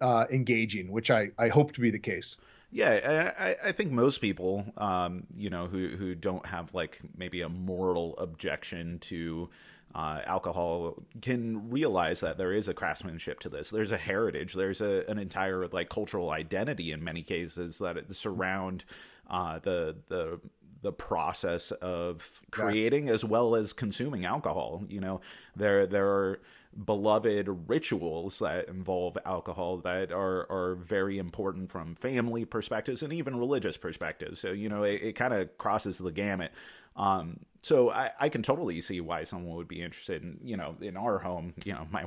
uh, 0.00 0.26
engaging, 0.30 0.90
which 0.90 1.10
I 1.10 1.30
I 1.38 1.48
hope 1.48 1.72
to 1.74 1.80
be 1.80 1.90
the 1.90 1.98
case. 1.98 2.36
Yeah, 2.74 3.32
I, 3.38 3.68
I 3.68 3.72
think 3.72 3.92
most 3.92 4.22
people, 4.22 4.64
um, 4.78 5.26
you 5.36 5.50
know, 5.50 5.66
who 5.66 5.88
who 5.88 6.14
don't 6.14 6.46
have 6.46 6.72
like 6.74 7.00
maybe 7.14 7.42
a 7.42 7.48
moral 7.48 8.16
objection 8.16 8.98
to 9.00 9.50
uh, 9.94 10.20
alcohol 10.24 11.02
can 11.20 11.70
realize 11.70 12.20
that 12.20 12.38
there 12.38 12.50
is 12.50 12.68
a 12.68 12.74
craftsmanship 12.74 13.40
to 13.40 13.50
this. 13.50 13.68
There's 13.68 13.92
a 13.92 13.98
heritage. 13.98 14.54
There's 14.54 14.80
a, 14.80 15.04
an 15.06 15.18
entire 15.18 15.66
like 15.68 15.90
cultural 15.90 16.30
identity 16.30 16.92
in 16.92 17.04
many 17.04 17.22
cases 17.22 17.78
that 17.78 18.14
surround 18.16 18.86
uh, 19.28 19.58
the 19.58 19.96
the 20.08 20.40
the 20.80 20.92
process 20.92 21.70
of 21.72 22.40
creating 22.50 23.08
as 23.08 23.24
well 23.24 23.54
as 23.54 23.72
consuming 23.74 24.24
alcohol. 24.24 24.82
You 24.88 25.00
know, 25.00 25.20
there 25.54 25.86
there 25.86 26.08
are 26.08 26.40
beloved 26.72 27.48
rituals 27.68 28.38
that 28.38 28.68
involve 28.68 29.18
alcohol 29.24 29.78
that 29.78 30.12
are 30.12 30.50
are 30.50 30.74
very 30.76 31.18
important 31.18 31.70
from 31.70 31.94
family 31.94 32.44
perspectives 32.44 33.02
and 33.02 33.12
even 33.12 33.36
religious 33.36 33.76
perspectives. 33.76 34.40
So 34.40 34.52
you 34.52 34.68
know, 34.68 34.82
it, 34.82 35.02
it 35.02 35.12
kind 35.14 35.34
of 35.34 35.56
crosses 35.58 35.98
the 35.98 36.12
gamut. 36.12 36.52
Um, 36.96 37.40
so 37.62 37.90
I, 37.90 38.10
I 38.20 38.28
can 38.28 38.42
totally 38.42 38.80
see 38.80 39.00
why 39.00 39.24
someone 39.24 39.56
would 39.56 39.68
be 39.68 39.80
interested 39.80 40.22
in 40.22 40.38
you 40.42 40.56
know 40.56 40.76
in 40.80 40.96
our 40.96 41.18
home. 41.18 41.54
You 41.64 41.74
know, 41.74 41.86
my 41.90 42.04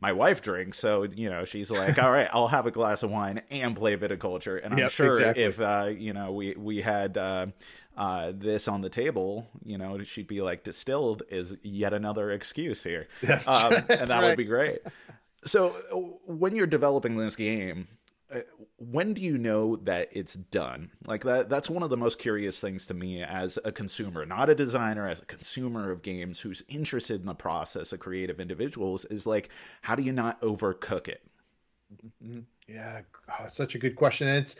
my 0.00 0.12
wife 0.12 0.40
drinks, 0.40 0.78
so 0.78 1.02
you 1.02 1.28
know 1.28 1.44
she's 1.44 1.70
like, 1.70 1.98
all 1.98 2.10
right, 2.10 2.28
I'll 2.32 2.48
have 2.48 2.66
a 2.66 2.70
glass 2.70 3.02
of 3.02 3.10
wine 3.10 3.42
and 3.50 3.76
play 3.76 3.96
viticulture. 3.96 4.62
And 4.64 4.72
I'm 4.72 4.78
yep, 4.78 4.90
sure 4.90 5.12
exactly. 5.12 5.42
if 5.42 5.60
uh, 5.60 5.90
you 5.96 6.12
know 6.12 6.32
we 6.32 6.54
we 6.56 6.80
had 6.80 7.18
uh, 7.18 7.46
uh, 7.96 8.32
this 8.34 8.68
on 8.68 8.80
the 8.80 8.88
table, 8.88 9.46
you 9.64 9.78
know, 9.78 10.02
she'd 10.02 10.26
be 10.26 10.42
like, 10.42 10.64
distilled 10.64 11.22
is 11.30 11.54
yet 11.62 11.92
another 11.92 12.30
excuse 12.30 12.82
here. 12.82 13.08
Um, 13.46 13.74
and 13.74 13.86
that 13.86 14.10
right. 14.10 14.22
would 14.22 14.36
be 14.36 14.44
great. 14.44 14.80
So 15.44 15.70
when 16.26 16.56
you're 16.56 16.66
developing 16.66 17.16
this 17.16 17.36
game, 17.36 17.88
when 18.78 19.14
do 19.14 19.22
you 19.22 19.38
know 19.38 19.76
that 19.76 20.08
it's 20.12 20.34
done? 20.34 20.90
Like 21.06 21.24
that 21.24 21.48
that's 21.48 21.70
one 21.70 21.82
of 21.82 21.90
the 21.90 21.96
most 21.96 22.18
curious 22.18 22.60
things 22.60 22.86
to 22.86 22.94
me 22.94 23.22
as 23.22 23.58
a 23.64 23.72
consumer, 23.72 24.26
not 24.26 24.50
a 24.50 24.54
designer, 24.54 25.08
as 25.08 25.22
a 25.22 25.26
consumer 25.26 25.90
of 25.90 26.02
games 26.02 26.40
who's 26.40 26.62
interested 26.68 27.20
in 27.20 27.26
the 27.26 27.34
process 27.34 27.92
of 27.92 28.00
creative 28.00 28.40
individuals 28.40 29.04
is 29.06 29.26
like 29.26 29.48
how 29.82 29.94
do 29.94 30.02
you 30.02 30.12
not 30.12 30.40
overcook 30.40 31.08
it? 31.08 31.22
Mm-hmm. 32.22 32.40
Yeah, 32.66 33.02
oh, 33.28 33.46
such 33.46 33.74
a 33.74 33.78
good 33.78 33.96
question. 33.96 34.28
And 34.28 34.38
it's 34.38 34.56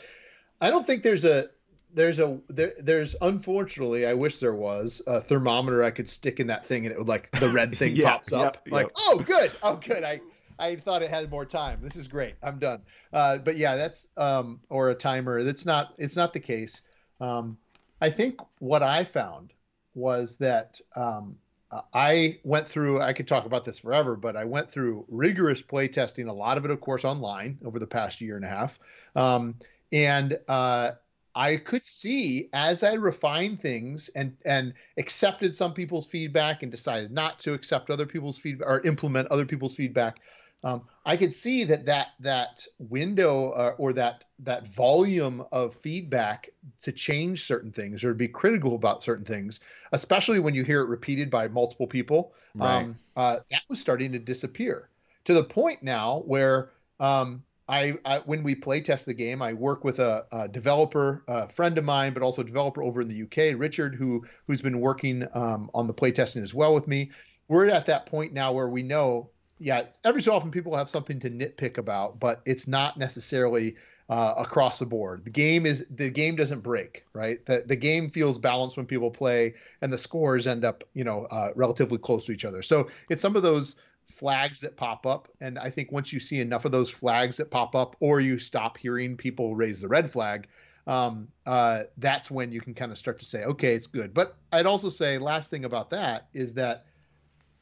I 0.61 0.71
don't 0.71 0.87
think 0.87 1.03
there's 1.03 1.25
a 1.25 1.49
there's 1.95 2.19
a 2.19 2.41
there, 2.49 2.75
there's 2.79 3.17
unfortunately 3.21 4.07
I 4.07 4.15
wish 4.15 4.41
there 4.41 4.55
was 4.55 5.01
a 5.07 5.21
thermometer 5.21 5.83
I 5.83 5.91
could 5.91 6.09
stick 6.09 6.41
in 6.41 6.49
that 6.49 6.67
thing 6.67 6.85
and 6.85 6.93
it 6.93 6.99
would 6.99 7.09
like 7.09 7.31
the 7.39 7.49
red 7.49 7.75
thing 7.79 7.97
yeah, 7.97 8.11
pops 8.11 8.33
up 8.33 8.59
like 8.69 8.91
oh 8.97 9.23
good 9.25 9.53
oh 9.63 9.77
good 9.77 10.05
I 10.05 10.21
I 10.59 10.77
thought 10.77 11.03
it 11.03 11.11
had 11.11 11.31
more 11.31 11.45
time. 11.45 11.81
This 11.83 11.97
is 11.97 12.09
great. 12.09 12.35
I'm 12.43 12.59
done. 12.59 12.83
Uh, 13.12 13.38
but 13.38 13.57
yeah 13.57 13.77
that's 13.77 14.09
um 14.17 14.61
or 14.69 14.90
a 14.90 14.95
timer. 14.95 15.43
That's 15.43 15.67
not 15.67 15.95
it's 15.99 16.17
not 16.17 16.33
the 16.33 16.40
case. 16.40 16.81
Um 17.21 17.59
I 18.01 18.11
think 18.11 18.40
what 18.59 18.83
I 18.83 19.05
found 19.05 19.53
was 19.95 20.38
that 20.38 20.81
um 20.97 21.38
I 21.93 22.38
went 22.45 22.69
through 22.69 23.01
I 23.01 23.12
could 23.12 23.27
talk 23.27 23.47
about 23.47 23.64
this 23.64 23.79
forever 23.81 24.17
but 24.17 24.37
I 24.37 24.45
went 24.45 24.71
through 24.71 25.05
rigorous 25.09 25.61
play 25.62 25.88
testing 25.88 26.29
a 26.29 26.33
lot 26.33 26.57
of 26.57 26.64
it 26.64 26.71
of 26.71 26.81
course 26.81 27.05
online 27.05 27.59
over 27.64 27.79
the 27.79 27.87
past 27.87 28.21
year 28.21 28.37
and 28.37 28.45
a 28.45 28.49
half. 28.49 28.79
Um 29.17 29.57
and 29.93 30.38
uh 30.49 30.93
I 31.35 31.57
could 31.57 31.85
see 31.85 32.49
as 32.53 32.85
I 32.85 32.93
refined 32.93 33.61
things 33.61 34.09
and 34.11 34.37
and 34.45 34.75
accepted 34.99 35.55
some 35.55 35.75
people's 35.75 36.07
feedback 36.07 36.62
and 36.62 36.71
decided 36.71 37.11
not 37.11 37.40
to 37.40 37.55
accept 37.55 37.90
other 37.90 38.07
people's 38.07 38.38
feedback 38.38 38.69
or 38.69 38.81
implement 38.83 39.29
other 39.29 39.45
people's 39.45 39.75
feedback. 39.75 40.21
Um, 40.64 40.83
I 41.05 41.16
could 41.18 41.35
see 41.35 41.64
that 41.64 41.87
that 41.87 42.09
that 42.20 42.66
window 42.79 43.50
uh, 43.50 43.74
or 43.77 43.92
that 43.92 44.24
that 44.40 44.66
volume 44.66 45.44
of 45.53 45.74
feedback 45.74 46.48
to 46.83 46.92
change 46.92 47.44
certain 47.44 47.70
things 47.70 48.03
or 48.03 48.09
to 48.09 48.14
be 48.14 48.29
critical 48.29 48.74
about 48.74 49.03
certain 49.03 49.24
things, 49.24 49.61
especially 49.92 50.38
when 50.38 50.55
you 50.55 50.64
hear 50.64 50.81
it 50.81 50.88
repeated 50.88 51.31
by 51.31 51.48
multiple 51.48 51.87
people, 51.87 52.33
right. 52.55 52.85
um, 52.85 52.98
uh, 53.14 53.38
that 53.50 53.62
was 53.68 53.79
starting 53.79 54.12
to 54.12 54.18
disappear 54.18 54.88
to 55.24 55.35
the 55.35 55.44
point 55.44 55.83
now 55.83 56.22
where 56.27 56.70
um, 56.98 57.42
I, 57.68 57.94
I, 58.05 58.18
when 58.20 58.42
we 58.42 58.55
play 58.55 58.81
test 58.81 59.07
the 59.07 59.14
game, 59.14 59.40
I 59.40 59.53
work 59.55 59.85
with 59.85 59.98
a, 59.98 60.27
a, 60.33 60.48
developer, 60.48 61.24
a 61.29 61.48
friend 61.48 61.79
of 61.79 61.85
mine, 61.85 62.12
but 62.12 62.22
also 62.22 62.42
a 62.42 62.44
developer 62.44 62.83
over 62.83 63.00
in 63.00 63.09
the 63.09 63.22
UK, 63.22 63.59
Richard, 63.59 63.94
who 63.94 64.24
who's 64.46 64.61
been 64.61 64.81
working 64.81 65.27
um, 65.35 65.70
on 65.74 65.87
the 65.87 65.94
play 65.94 66.12
testing 66.12 66.42
as 66.42 66.55
well 66.55 66.74
with 66.74 66.87
me. 66.87 67.11
We're 67.48 67.66
at 67.66 67.87
that 67.87 68.07
point 68.07 68.33
now 68.33 68.53
where 68.53 68.68
we 68.68 68.83
know, 68.83 69.31
yeah, 69.59 69.85
every 70.05 70.23
so 70.23 70.33
often 70.33 70.51
people 70.51 70.77
have 70.77 70.88
something 70.88 71.21
to 71.21 71.31
nitpick 71.31 71.79
about, 71.79 72.19
but 72.19 72.43
it's 72.45 72.67
not 72.67 72.99
necessarily 72.99 73.77
uh, 74.09 74.35
across 74.37 74.79
the 74.79 74.87
board. 74.87 75.25
The 75.25 75.31
game 75.31 75.64
is 75.64 75.87
the 75.90 76.11
game 76.11 76.37
doesn't 76.37 76.61
break, 76.61 77.05
right? 77.12 77.45
The 77.47 77.64
the 77.67 77.77
game 77.77 78.11
feels 78.11 78.38
balanced 78.38 78.77
when 78.77 78.87
people 78.87 79.11
play, 79.11 79.55
and 79.81 79.93
the 79.93 79.99
scores 79.99 80.47
end 80.47 80.64
up, 80.64 80.85
you 80.95 81.05
know, 81.05 81.25
uh, 81.27 81.51
relatively 81.55 81.99
close 81.99 82.25
to 82.27 82.33
each 82.33 82.45
other. 82.45 82.62
So 82.62 82.88
it's 83.09 83.23
some 83.23 83.37
of 83.37 83.43
those 83.43 83.77
flags 84.05 84.61
that 84.61 84.77
pop 84.77 85.07
up. 85.07 85.29
And 85.40 85.59
I 85.59 85.71
think 85.71 85.90
once 85.90 86.12
you 86.12 86.21
see 86.21 86.40
enough 86.40 86.64
of 86.64 86.73
those 86.73 86.90
flags 86.90 87.37
that 87.38 87.51
pop 87.51 87.75
up, 87.75 87.97
or 88.01 88.21
you 88.21 88.38
stop 88.38 88.77
hearing 88.77 89.17
people 89.17 89.57
raise 89.57 89.81
the 89.81 89.88
red 89.88 90.11
flag, 90.11 90.47
um, 90.87 91.29
uh, 91.47 91.85
that's 91.97 92.31
when 92.31 92.53
you 92.53 92.61
can 92.61 92.75
kind 92.75 92.93
of 92.93 92.99
start 92.99 93.19
to 93.21 93.25
say, 93.25 93.45
okay, 93.45 93.75
it's 93.75 93.87
good. 93.87 94.12
But 94.12 94.37
I'd 94.53 94.67
also 94.67 94.90
say, 94.90 95.17
last 95.19 95.49
thing 95.49 95.64
about 95.64 95.90
that 95.90 96.29
is 96.35 96.55
that 96.55 96.85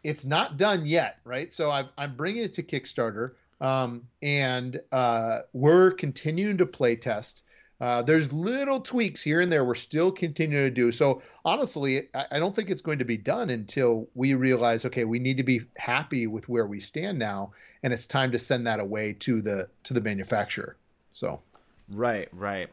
it's 0.04 0.24
not 0.24 0.56
done 0.56 0.86
yet, 0.86 1.18
right? 1.24 1.52
So 1.52 1.70
i 1.70 1.84
am 1.98 2.16
bringing 2.16 2.44
it 2.44 2.54
to 2.54 2.62
Kickstarter, 2.62 3.32
um, 3.60 4.02
and 4.22 4.80
uh, 4.90 5.40
we're 5.52 5.92
continuing 5.92 6.58
to 6.58 6.66
play 6.66 6.96
test. 6.96 7.42
Uh, 7.80 8.00
there's 8.00 8.32
little 8.32 8.78
tweaks 8.78 9.20
here 9.20 9.40
and 9.40 9.50
there 9.50 9.64
we're 9.64 9.74
still 9.74 10.12
continuing 10.12 10.66
to 10.66 10.70
do. 10.70 10.92
So 10.92 11.20
honestly, 11.44 12.08
I, 12.14 12.26
I, 12.32 12.38
don't 12.38 12.54
think 12.54 12.70
it's 12.70 12.80
going 12.80 13.00
to 13.00 13.04
be 13.04 13.16
done 13.16 13.50
until 13.50 14.06
we 14.14 14.34
realize, 14.34 14.84
okay, 14.84 15.02
we 15.02 15.18
need 15.18 15.38
to 15.38 15.42
be 15.42 15.62
happy 15.76 16.28
with 16.28 16.48
where 16.48 16.64
we 16.64 16.78
stand 16.78 17.18
now, 17.18 17.54
and 17.82 17.92
it's 17.92 18.06
time 18.06 18.30
to 18.32 18.38
send 18.38 18.68
that 18.68 18.78
away 18.78 19.14
to 19.14 19.42
the 19.42 19.68
to 19.84 19.94
the 19.94 20.00
manufacturer. 20.00 20.76
So, 21.10 21.40
right, 21.88 22.28
right. 22.32 22.68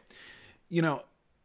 You 0.68 0.82
know, 0.82 1.02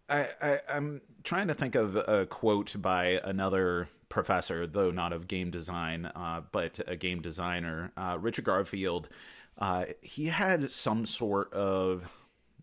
I, 0.10 0.28
I 0.40 0.60
I'm 0.70 1.02
trying 1.24 1.48
to 1.48 1.56
think 1.56 1.74
of 1.74 1.96
a 1.96 2.28
quote 2.28 2.76
by 2.80 3.20
another 3.24 3.90
professor, 4.10 4.68
though 4.68 4.92
not 4.92 5.14
of 5.14 5.28
game 5.28 5.52
design, 5.52 6.06
uh, 6.06 6.42
but 6.52 6.80
a 6.88 6.96
game 6.96 7.22
designer, 7.22 7.92
uh, 7.98 8.18
Richard 8.20 8.46
Garfield. 8.46 9.10
Uh, 9.58 9.86
he 10.02 10.26
had 10.26 10.70
some 10.70 11.06
sort 11.06 11.54
of 11.54 12.12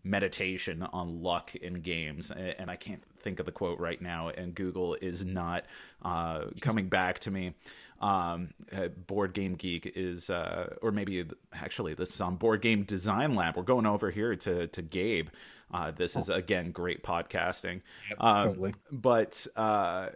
meditation 0.03 0.83
on 0.91 1.21
luck 1.21 1.55
in 1.55 1.75
games. 1.75 2.29
And 2.31 2.69
i 2.69 2.75
can't 2.75 3.03
think 3.21 3.39
of 3.39 3.45
the 3.45 3.53
quote 3.53 3.79
right 3.79 4.01
now 4.01 4.27
and 4.27 4.53
google 4.53 4.95
is 4.95 5.25
not 5.25 5.63
uh, 6.01 6.45
coming 6.61 6.87
back 6.87 7.19
to 7.19 7.31
me. 7.31 7.53
Um, 8.01 8.49
uh, 8.75 8.89
board 8.89 9.33
game 9.33 9.55
geek 9.55 9.93
is 9.95 10.29
uh, 10.29 10.75
or 10.81 10.91
maybe 10.91 11.25
actually 11.53 11.93
this 11.93 12.13
is 12.13 12.19
on 12.19 12.35
board 12.35 12.61
game 12.61 12.83
design 12.83 13.35
lab. 13.35 13.55
We're 13.55 13.63
going 13.63 13.85
over 13.85 14.11
here 14.11 14.35
to 14.35 14.67
to 14.67 14.81
gabe. 14.81 15.29
Uh, 15.73 15.91
this 15.91 16.17
is 16.17 16.27
again 16.27 16.71
great 16.71 17.01
podcasting. 17.01 17.81
Yep, 18.09 18.17
um, 18.19 18.47
totally. 18.49 18.73
but 18.91 19.47
uh, 19.55 20.09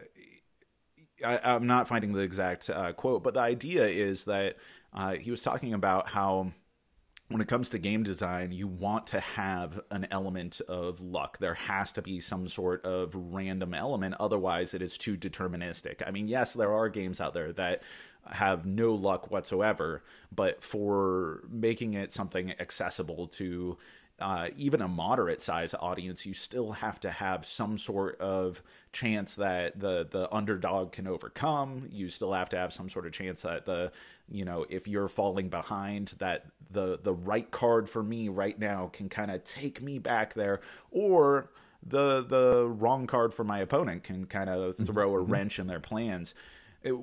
I, 1.26 1.56
am 1.56 1.68
not 1.68 1.88
finding 1.88 2.14
the 2.14 2.22
exact 2.22 2.70
uh, 2.70 2.94
quote 2.94 3.24
but 3.24 3.34
the 3.34 3.40
idea 3.40 3.88
is 3.88 4.26
that 4.26 4.58
he 5.20 5.32
was 5.32 5.44
talking 5.44 5.74
about 5.74 6.10
how 6.10 6.52
when 7.30 7.42
it 7.42 7.48
comes 7.48 7.70
to 7.70 7.78
game 7.78 8.04
design, 8.04 8.54
you 8.54 8.68
want 8.68 9.08
to 9.08 9.20
have 9.20 9.82
an 9.92 10.08
element 10.12 10.62
of 10.68 11.02
luck. 11.02 11.40
There 11.40 11.56
has 11.56 11.92
to 11.94 12.02
be 12.02 12.22
some 12.22 12.48
sort 12.48 12.86
of 12.86 13.14
random 13.14 13.74
element. 13.74 14.16
Otherwise, 14.20 14.74
it 14.74 14.82
is 14.82 14.98
too 14.98 15.18
deterministic. 15.18 16.02
I 16.08 16.12
mean, 16.12 16.30
yes, 16.30 16.54
there 16.54 16.74
are 16.74 16.88
games 16.88 17.20
out 17.20 17.34
there 17.34 17.52
that 17.54 17.84
have 18.32 18.66
no 18.66 18.94
luck 18.94 19.30
whatsoever, 19.30 20.04
but 20.34 20.64
for 20.64 21.44
making 21.50 21.96
it 21.96 22.14
something 22.14 22.54
accessible 22.60 23.28
to 23.28 23.78
uh, 24.20 24.48
even 24.58 24.82
a 24.82 24.88
moderate 24.88 25.42
size 25.42 25.76
audience, 25.80 26.26
you 26.26 26.34
still 26.34 26.72
have 26.72 27.00
to 27.02 27.12
have 27.12 27.46
some 27.46 27.78
sort 27.78 28.20
of 28.20 28.64
chance 28.92 29.36
that 29.36 29.80
the 29.80 30.08
the 30.10 30.34
underdog 30.34 30.92
can 30.92 31.08
overcome. 31.08 31.88
You 31.92 32.10
still 32.10 32.34
have 32.34 32.50
to 32.50 32.58
have 32.58 32.74
some 32.74 32.90
sort 32.90 33.06
of 33.06 33.12
chance 33.12 33.42
that 33.42 33.66
the 33.66 33.92
you 34.30 34.44
know 34.44 34.66
if 34.70 34.88
you're 34.88 35.08
falling 35.08 35.50
behind, 35.50 36.16
that 36.20 36.46
the 36.72 36.98
the 37.02 37.14
right 37.14 37.50
card 37.52 37.90
for 37.90 38.02
me 38.02 38.28
right 38.28 38.58
now 38.58 38.90
can 38.92 39.08
kind 39.08 39.30
of 39.30 39.44
take 39.44 39.82
me 39.82 40.00
back 40.00 40.34
there, 40.34 40.62
or 40.90 41.52
the 41.86 42.24
the 42.24 42.68
wrong 42.68 43.06
card 43.06 43.36
for 43.36 43.44
my 43.44 43.60
opponent 43.60 44.04
can 44.04 44.26
kind 44.26 44.50
of 44.50 44.74
mm-hmm. 44.74 44.86
throw 44.86 45.16
a 45.16 45.20
mm-hmm. 45.20 45.32
wrench 45.32 45.60
in 45.60 45.68
their 45.68 45.80
plans. 45.80 46.34
It, 46.82 46.96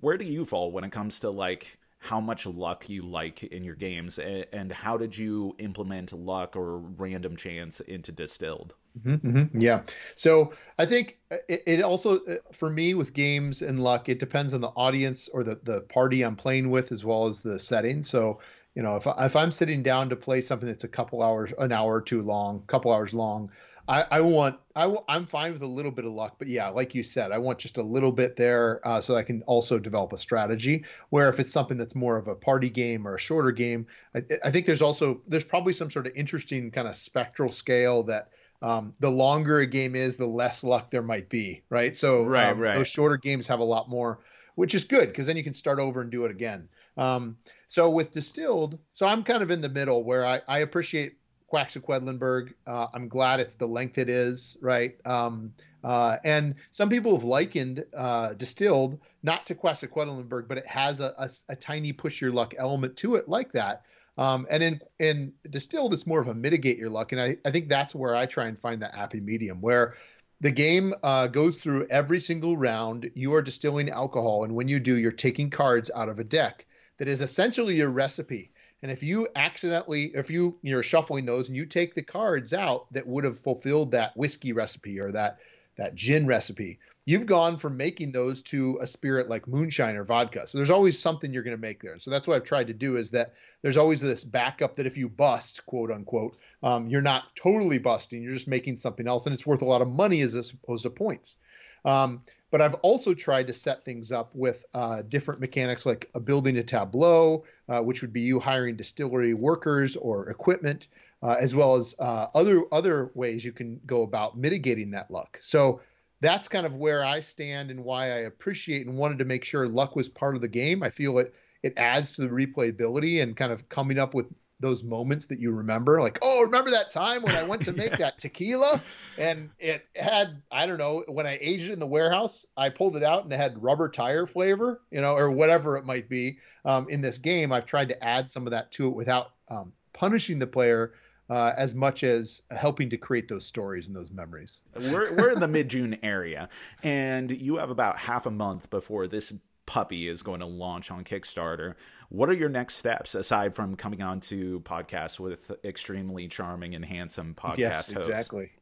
where 0.00 0.16
do 0.16 0.24
you 0.24 0.44
fall 0.44 0.72
when 0.72 0.82
it 0.82 0.90
comes 0.90 1.20
to 1.20 1.30
like 1.30 1.78
how 1.98 2.20
much 2.20 2.46
luck 2.46 2.88
you 2.88 3.02
like 3.02 3.42
in 3.42 3.64
your 3.64 3.74
games 3.74 4.18
and 4.18 4.70
how 4.72 4.96
did 4.96 5.16
you 5.16 5.54
implement 5.58 6.12
luck 6.12 6.56
or 6.56 6.78
random 6.78 7.36
chance 7.36 7.80
into 7.80 8.12
distilled 8.12 8.74
mm-hmm, 8.98 9.38
mm-hmm. 9.38 9.60
yeah 9.60 9.82
so 10.14 10.52
i 10.78 10.86
think 10.86 11.18
it, 11.48 11.62
it, 11.66 11.82
also 11.82 12.16
uh, 12.26 12.34
for 12.52 12.70
me 12.70 12.94
with 12.94 13.12
games 13.12 13.62
and 13.62 13.82
luck 13.82 14.08
it 14.08 14.18
depends 14.18 14.54
on 14.54 14.60
the 14.60 14.68
audience 14.68 15.28
or 15.28 15.42
the, 15.42 15.58
the 15.64 15.80
party 15.82 16.22
i'm 16.22 16.36
playing 16.36 16.70
with 16.70 16.92
as 16.92 17.04
well 17.04 17.26
as 17.26 17.40
the 17.40 17.58
setting 17.58 18.02
so 18.02 18.38
you 18.74 18.82
know 18.82 18.96
if, 18.96 19.06
if 19.18 19.34
i'm 19.34 19.50
sitting 19.50 19.82
down 19.82 20.08
to 20.08 20.16
play 20.16 20.40
something 20.40 20.68
that's 20.68 20.84
a 20.84 20.88
couple 20.88 21.22
hours 21.22 21.52
an 21.58 21.72
hour 21.72 21.94
or 21.94 22.02
two 22.02 22.20
long 22.20 22.62
couple 22.66 22.92
hours 22.92 23.14
long 23.14 23.50
I, 23.88 24.04
I 24.10 24.20
want 24.20 24.58
I, 24.74 24.94
I'm 25.08 25.26
fine 25.26 25.52
with 25.52 25.62
a 25.62 25.66
little 25.66 25.92
bit 25.92 26.04
of 26.04 26.12
luck, 26.12 26.36
but 26.38 26.48
yeah, 26.48 26.68
like 26.68 26.94
you 26.94 27.02
said, 27.02 27.32
I 27.32 27.38
want 27.38 27.58
just 27.58 27.78
a 27.78 27.82
little 27.82 28.12
bit 28.12 28.36
there 28.36 28.80
uh, 28.84 29.00
so 29.00 29.14
I 29.14 29.22
can 29.22 29.42
also 29.42 29.78
develop 29.78 30.12
a 30.12 30.18
strategy. 30.18 30.84
Where 31.10 31.28
if 31.28 31.38
it's 31.40 31.52
something 31.52 31.76
that's 31.76 31.94
more 31.94 32.16
of 32.16 32.28
a 32.28 32.34
party 32.34 32.68
game 32.70 33.06
or 33.06 33.14
a 33.14 33.18
shorter 33.18 33.52
game, 33.52 33.86
I, 34.14 34.22
I 34.44 34.50
think 34.50 34.66
there's 34.66 34.82
also 34.82 35.20
there's 35.28 35.44
probably 35.44 35.72
some 35.72 35.90
sort 35.90 36.06
of 36.06 36.12
interesting 36.16 36.70
kind 36.70 36.88
of 36.88 36.96
spectral 36.96 37.50
scale 37.50 38.02
that 38.04 38.30
um, 38.62 38.92
the 39.00 39.10
longer 39.10 39.60
a 39.60 39.66
game 39.66 39.94
is, 39.94 40.16
the 40.16 40.26
less 40.26 40.64
luck 40.64 40.90
there 40.90 41.02
might 41.02 41.28
be, 41.28 41.62
right? 41.70 41.96
So 41.96 42.24
right, 42.24 42.50
um, 42.50 42.58
right. 42.58 42.74
those 42.74 42.88
shorter 42.88 43.16
games 43.16 43.46
have 43.46 43.60
a 43.60 43.64
lot 43.64 43.88
more, 43.88 44.20
which 44.54 44.74
is 44.74 44.84
good 44.84 45.08
because 45.08 45.26
then 45.26 45.36
you 45.36 45.44
can 45.44 45.52
start 45.52 45.78
over 45.78 46.00
and 46.00 46.10
do 46.10 46.24
it 46.24 46.30
again. 46.30 46.68
Um, 46.96 47.36
so 47.68 47.90
with 47.90 48.12
distilled, 48.12 48.78
so 48.92 49.06
I'm 49.06 49.22
kind 49.22 49.42
of 49.42 49.50
in 49.50 49.60
the 49.60 49.68
middle 49.68 50.02
where 50.02 50.24
I, 50.24 50.40
I 50.48 50.58
appreciate 50.60 51.16
Quedlinburg. 51.52 52.54
Uh, 52.66 52.88
I'm 52.92 53.08
glad 53.08 53.40
it's 53.40 53.54
the 53.54 53.66
length 53.66 53.98
it 53.98 54.08
is, 54.08 54.56
right? 54.60 54.94
Um, 55.06 55.52
uh, 55.84 56.16
and 56.24 56.56
some 56.70 56.88
people 56.88 57.14
have 57.14 57.24
likened 57.24 57.84
uh, 57.96 58.34
distilled 58.34 59.00
not 59.22 59.46
to 59.46 59.54
Quacks 59.54 59.82
of 59.82 59.90
Quedlinburg, 59.90 60.48
but 60.48 60.58
it 60.58 60.66
has 60.66 61.00
a, 61.00 61.14
a, 61.18 61.30
a, 61.48 61.56
tiny 61.56 61.92
push 61.92 62.20
your 62.20 62.32
luck 62.32 62.54
element 62.58 62.96
to 62.96 63.14
it, 63.14 63.28
like 63.28 63.52
that. 63.52 63.82
Um, 64.18 64.46
and 64.50 64.62
in 64.62 64.80
in 64.98 65.32
distilled, 65.50 65.92
it's 65.92 66.06
more 66.06 66.20
of 66.20 66.28
a 66.28 66.34
mitigate 66.34 66.78
your 66.78 66.88
luck, 66.88 67.12
and 67.12 67.20
I, 67.20 67.36
I 67.44 67.50
think 67.50 67.68
that's 67.68 67.94
where 67.94 68.16
I 68.16 68.26
try 68.26 68.46
and 68.46 68.58
find 68.58 68.80
that 68.82 68.94
happy 68.94 69.20
medium 69.20 69.60
where 69.60 69.94
the 70.40 70.50
game 70.50 70.94
uh, 71.02 71.26
goes 71.26 71.58
through 71.58 71.86
every 71.88 72.20
single 72.20 72.56
round. 72.56 73.10
You 73.14 73.34
are 73.34 73.42
distilling 73.42 73.90
alcohol, 73.90 74.44
and 74.44 74.54
when 74.54 74.68
you 74.68 74.80
do, 74.80 74.96
you're 74.96 75.12
taking 75.12 75.50
cards 75.50 75.90
out 75.94 76.08
of 76.08 76.18
a 76.18 76.24
deck 76.24 76.66
that 76.98 77.08
is 77.08 77.20
essentially 77.20 77.76
your 77.76 77.90
recipe. 77.90 78.52
And 78.82 78.92
if 78.92 79.02
you 79.02 79.26
accidentally, 79.36 80.12
if 80.14 80.30
you 80.30 80.56
you're 80.62 80.82
shuffling 80.82 81.26
those 81.26 81.48
and 81.48 81.56
you 81.56 81.66
take 81.66 81.94
the 81.94 82.02
cards 82.02 82.52
out 82.52 82.92
that 82.92 83.06
would 83.06 83.24
have 83.24 83.38
fulfilled 83.38 83.90
that 83.92 84.16
whiskey 84.16 84.52
recipe 84.52 85.00
or 85.00 85.10
that 85.12 85.38
that 85.76 85.94
gin 85.94 86.26
recipe, 86.26 86.78
you've 87.04 87.26
gone 87.26 87.56
from 87.56 87.76
making 87.76 88.12
those 88.12 88.42
to 88.42 88.78
a 88.80 88.86
spirit 88.86 89.28
like 89.28 89.48
moonshine 89.48 89.96
or 89.96 90.04
vodka. 90.04 90.46
So 90.46 90.58
there's 90.58 90.70
always 90.70 90.98
something 90.98 91.32
you're 91.32 91.42
going 91.42 91.56
to 91.56 91.60
make 91.60 91.82
there. 91.82 91.98
So 91.98 92.10
that's 92.10 92.26
what 92.26 92.36
I've 92.36 92.44
tried 92.44 92.66
to 92.66 92.74
do 92.74 92.96
is 92.96 93.10
that 93.12 93.34
there's 93.62 93.76
always 93.76 94.00
this 94.00 94.24
backup 94.24 94.76
that 94.76 94.86
if 94.86 94.96
you 94.96 95.08
bust, 95.08 95.64
quote 95.66 95.90
unquote, 95.90 96.36
um, 96.62 96.88
you're 96.88 97.00
not 97.02 97.34
totally 97.34 97.78
busting. 97.78 98.22
You're 98.22 98.34
just 98.34 98.48
making 98.48 98.76
something 98.76 99.08
else, 99.08 99.26
and 99.26 99.34
it's 99.34 99.46
worth 99.46 99.62
a 99.62 99.66
lot 99.66 99.82
of 99.82 99.88
money 99.88 100.20
as 100.20 100.34
opposed 100.34 100.82
to 100.82 100.90
points. 100.90 101.38
Um, 101.84 102.22
but 102.56 102.64
I've 102.64 102.76
also 102.76 103.12
tried 103.12 103.48
to 103.48 103.52
set 103.52 103.84
things 103.84 104.10
up 104.10 104.30
with 104.34 104.64
uh, 104.72 105.02
different 105.02 105.42
mechanics 105.42 105.84
like 105.84 106.08
a 106.14 106.20
building 106.20 106.56
a 106.56 106.62
tableau, 106.62 107.44
uh, 107.68 107.80
which 107.80 108.00
would 108.00 108.14
be 108.14 108.22
you 108.22 108.40
hiring 108.40 108.76
distillery 108.76 109.34
workers 109.34 109.94
or 109.94 110.30
equipment, 110.30 110.88
uh, 111.22 111.36
as 111.38 111.54
well 111.54 111.74
as 111.74 111.94
uh, 111.98 112.28
other 112.34 112.62
other 112.72 113.10
ways 113.12 113.44
you 113.44 113.52
can 113.52 113.78
go 113.84 114.04
about 114.04 114.38
mitigating 114.38 114.90
that 114.92 115.10
luck. 115.10 115.38
So 115.42 115.82
that's 116.22 116.48
kind 116.48 116.64
of 116.64 116.76
where 116.76 117.04
I 117.04 117.20
stand 117.20 117.70
and 117.70 117.84
why 117.84 118.04
I 118.04 118.20
appreciate 118.20 118.86
and 118.86 118.96
wanted 118.96 119.18
to 119.18 119.26
make 119.26 119.44
sure 119.44 119.68
luck 119.68 119.94
was 119.94 120.08
part 120.08 120.34
of 120.34 120.40
the 120.40 120.48
game. 120.48 120.82
I 120.82 120.88
feel 120.88 121.18
it 121.18 121.34
it 121.62 121.74
adds 121.76 122.16
to 122.16 122.22
the 122.22 122.28
replayability 122.28 123.22
and 123.22 123.36
kind 123.36 123.52
of 123.52 123.68
coming 123.68 123.98
up 123.98 124.14
with 124.14 124.32
those 124.60 124.82
moments 124.82 125.26
that 125.26 125.38
you 125.38 125.50
remember 125.50 126.00
like 126.00 126.18
oh 126.22 126.42
remember 126.42 126.70
that 126.70 126.90
time 126.90 127.22
when 127.22 127.34
i 127.34 127.46
went 127.46 127.62
to 127.62 127.72
make 127.74 127.96
that 127.98 128.18
tequila? 128.18 128.82
And 129.18 129.50
it 129.58 129.86
had 129.94 130.42
i 130.50 130.66
don't 130.66 130.78
know 130.78 131.04
when 131.08 131.26
i 131.26 131.38
aged 131.40 131.68
it 131.68 131.72
in 131.72 131.78
the 131.78 131.86
warehouse 131.86 132.46
i 132.56 132.68
pulled 132.68 132.96
it 132.96 133.02
out 133.02 133.24
and 133.24 133.32
it 133.32 133.36
had 133.36 133.62
rubber 133.62 133.88
tire 133.88 134.26
flavor 134.26 134.80
you 134.90 135.00
know 135.00 135.14
or 135.14 135.30
whatever 135.30 135.76
it 135.76 135.84
might 135.84 136.08
be. 136.08 136.38
Um, 136.64 136.88
in 136.88 137.00
this 137.00 137.18
game 137.18 137.52
i've 137.52 137.66
tried 137.66 137.88
to 137.90 138.04
add 138.04 138.30
some 138.30 138.46
of 138.46 138.50
that 138.50 138.72
to 138.72 138.88
it 138.88 138.94
without 138.94 139.32
um, 139.48 139.72
punishing 139.92 140.38
the 140.38 140.46
player 140.46 140.92
uh, 141.28 141.52
as 141.56 141.74
much 141.74 142.04
as 142.04 142.42
helping 142.50 142.90
to 142.90 142.96
create 142.96 143.28
those 143.28 143.44
stories 143.44 143.88
and 143.88 143.96
those 143.96 144.10
memories. 144.10 144.60
we're, 144.74 145.12
we're 145.14 145.30
in 145.30 145.40
the 145.40 145.48
mid 145.48 145.68
June 145.68 145.98
area, 146.02 146.48
and 146.82 147.30
you 147.30 147.56
have 147.56 147.70
about 147.70 147.98
half 147.98 148.26
a 148.26 148.30
month 148.30 148.70
before 148.70 149.08
this 149.08 149.32
puppy 149.66 150.08
is 150.08 150.22
going 150.22 150.40
to 150.40 150.46
launch 150.46 150.90
on 150.90 151.04
Kickstarter. 151.04 151.74
What 152.08 152.30
are 152.30 152.34
your 152.34 152.48
next 152.48 152.76
steps 152.76 153.14
aside 153.14 153.54
from 153.54 153.74
coming 153.76 154.02
on 154.02 154.20
to 154.20 154.60
podcasts 154.60 155.18
with 155.18 155.50
extremely 155.64 156.28
charming 156.28 156.74
and 156.74 156.84
handsome 156.84 157.34
podcast 157.34 157.58
yes, 157.58 157.92
hosts? 157.92 158.08
Exactly. 158.08 158.52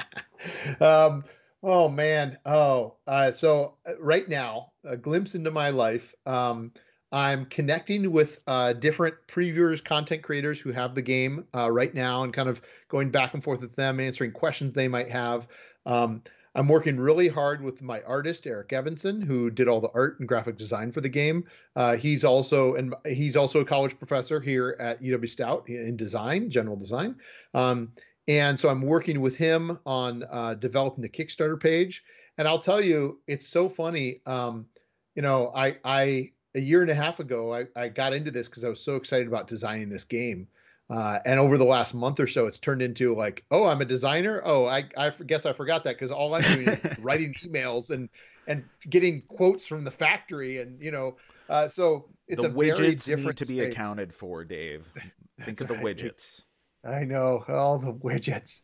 um, 0.80 1.24
oh 1.62 1.88
man. 1.88 2.38
Oh, 2.46 2.96
uh, 3.06 3.30
so 3.30 3.76
uh, 3.86 3.92
right 4.00 4.28
now, 4.28 4.72
a 4.84 4.96
glimpse 4.96 5.34
into 5.34 5.50
my 5.50 5.70
life. 5.70 6.14
Um, 6.26 6.72
I'm 7.12 7.44
connecting 7.44 8.10
with 8.10 8.40
uh, 8.46 8.72
different 8.72 9.14
previewers, 9.28 9.84
content 9.84 10.22
creators 10.22 10.58
who 10.58 10.72
have 10.72 10.94
the 10.94 11.02
game 11.02 11.44
uh, 11.54 11.70
right 11.70 11.92
now, 11.92 12.22
and 12.22 12.32
kind 12.32 12.48
of 12.48 12.62
going 12.88 13.10
back 13.10 13.34
and 13.34 13.44
forth 13.44 13.60
with 13.60 13.76
them, 13.76 14.00
answering 14.00 14.32
questions 14.32 14.72
they 14.72 14.88
might 14.88 15.10
have. 15.10 15.46
Um, 15.84 16.22
I'm 16.54 16.68
working 16.68 16.98
really 16.98 17.28
hard 17.28 17.62
with 17.62 17.82
my 17.82 18.02
artist 18.02 18.46
Eric 18.46 18.72
Evanson, 18.72 19.22
who 19.22 19.50
did 19.50 19.68
all 19.68 19.80
the 19.80 19.90
art 19.94 20.18
and 20.20 20.28
graphic 20.28 20.58
design 20.58 20.92
for 20.92 21.00
the 21.00 21.08
game. 21.08 21.44
Uh, 21.76 21.96
he's 21.96 22.24
also 22.24 22.74
and 22.74 22.94
he's 23.06 23.36
also 23.36 23.60
a 23.60 23.64
college 23.64 23.98
professor 23.98 24.40
here 24.40 24.76
at 24.78 25.02
UW 25.02 25.28
Stout 25.28 25.68
in 25.68 25.96
design, 25.96 26.50
general 26.50 26.76
design. 26.76 27.16
Um, 27.54 27.92
and 28.28 28.58
so 28.60 28.68
I'm 28.68 28.82
working 28.82 29.20
with 29.20 29.36
him 29.36 29.78
on 29.86 30.24
uh, 30.30 30.54
developing 30.54 31.02
the 31.02 31.08
Kickstarter 31.08 31.58
page. 31.58 32.04
And 32.38 32.46
I'll 32.46 32.58
tell 32.58 32.80
you, 32.80 33.20
it's 33.26 33.48
so 33.48 33.68
funny. 33.68 34.20
Um, 34.26 34.66
you 35.14 35.22
know, 35.22 35.52
I 35.54 35.78
I 35.84 36.32
a 36.54 36.60
year 36.60 36.82
and 36.82 36.90
a 36.90 36.94
half 36.94 37.18
ago 37.18 37.54
I, 37.54 37.66
I 37.76 37.88
got 37.88 38.12
into 38.12 38.30
this 38.30 38.48
because 38.48 38.64
I 38.64 38.68
was 38.68 38.80
so 38.80 38.96
excited 38.96 39.26
about 39.26 39.46
designing 39.46 39.88
this 39.88 40.04
game. 40.04 40.48
Uh, 40.92 41.20
and 41.24 41.40
over 41.40 41.56
the 41.56 41.64
last 41.64 41.94
month 41.94 42.20
or 42.20 42.26
so, 42.26 42.46
it's 42.46 42.58
turned 42.58 42.82
into 42.82 43.14
like, 43.14 43.44
oh, 43.50 43.64
I'm 43.64 43.80
a 43.80 43.84
designer. 43.86 44.42
Oh, 44.44 44.66
I, 44.66 44.84
I 44.94 45.10
guess 45.26 45.46
I 45.46 45.54
forgot 45.54 45.84
that 45.84 45.94
because 45.94 46.10
all 46.10 46.34
I'm 46.34 46.42
doing 46.42 46.68
is 46.68 46.84
writing 46.98 47.34
emails 47.42 47.90
and 47.90 48.10
and 48.46 48.62
getting 48.90 49.22
quotes 49.22 49.66
from 49.66 49.84
the 49.84 49.90
factory, 49.90 50.58
and 50.58 50.82
you 50.82 50.90
know, 50.90 51.16
uh, 51.48 51.66
so 51.66 52.10
it's 52.28 52.42
the 52.42 52.48
a 52.48 52.52
widgets 52.52 52.76
very 52.76 52.94
different 52.94 53.40
need 53.40 53.46
to 53.46 53.46
be 53.46 53.58
space. 53.60 53.72
accounted 53.72 54.14
for, 54.14 54.44
Dave. 54.44 54.86
Think 55.40 55.62
of 55.62 55.68
the 55.68 55.74
right. 55.74 55.96
widgets. 55.96 56.42
I 56.84 57.04
know 57.04 57.42
all 57.48 57.78
the 57.78 57.94
widgets. 57.94 58.60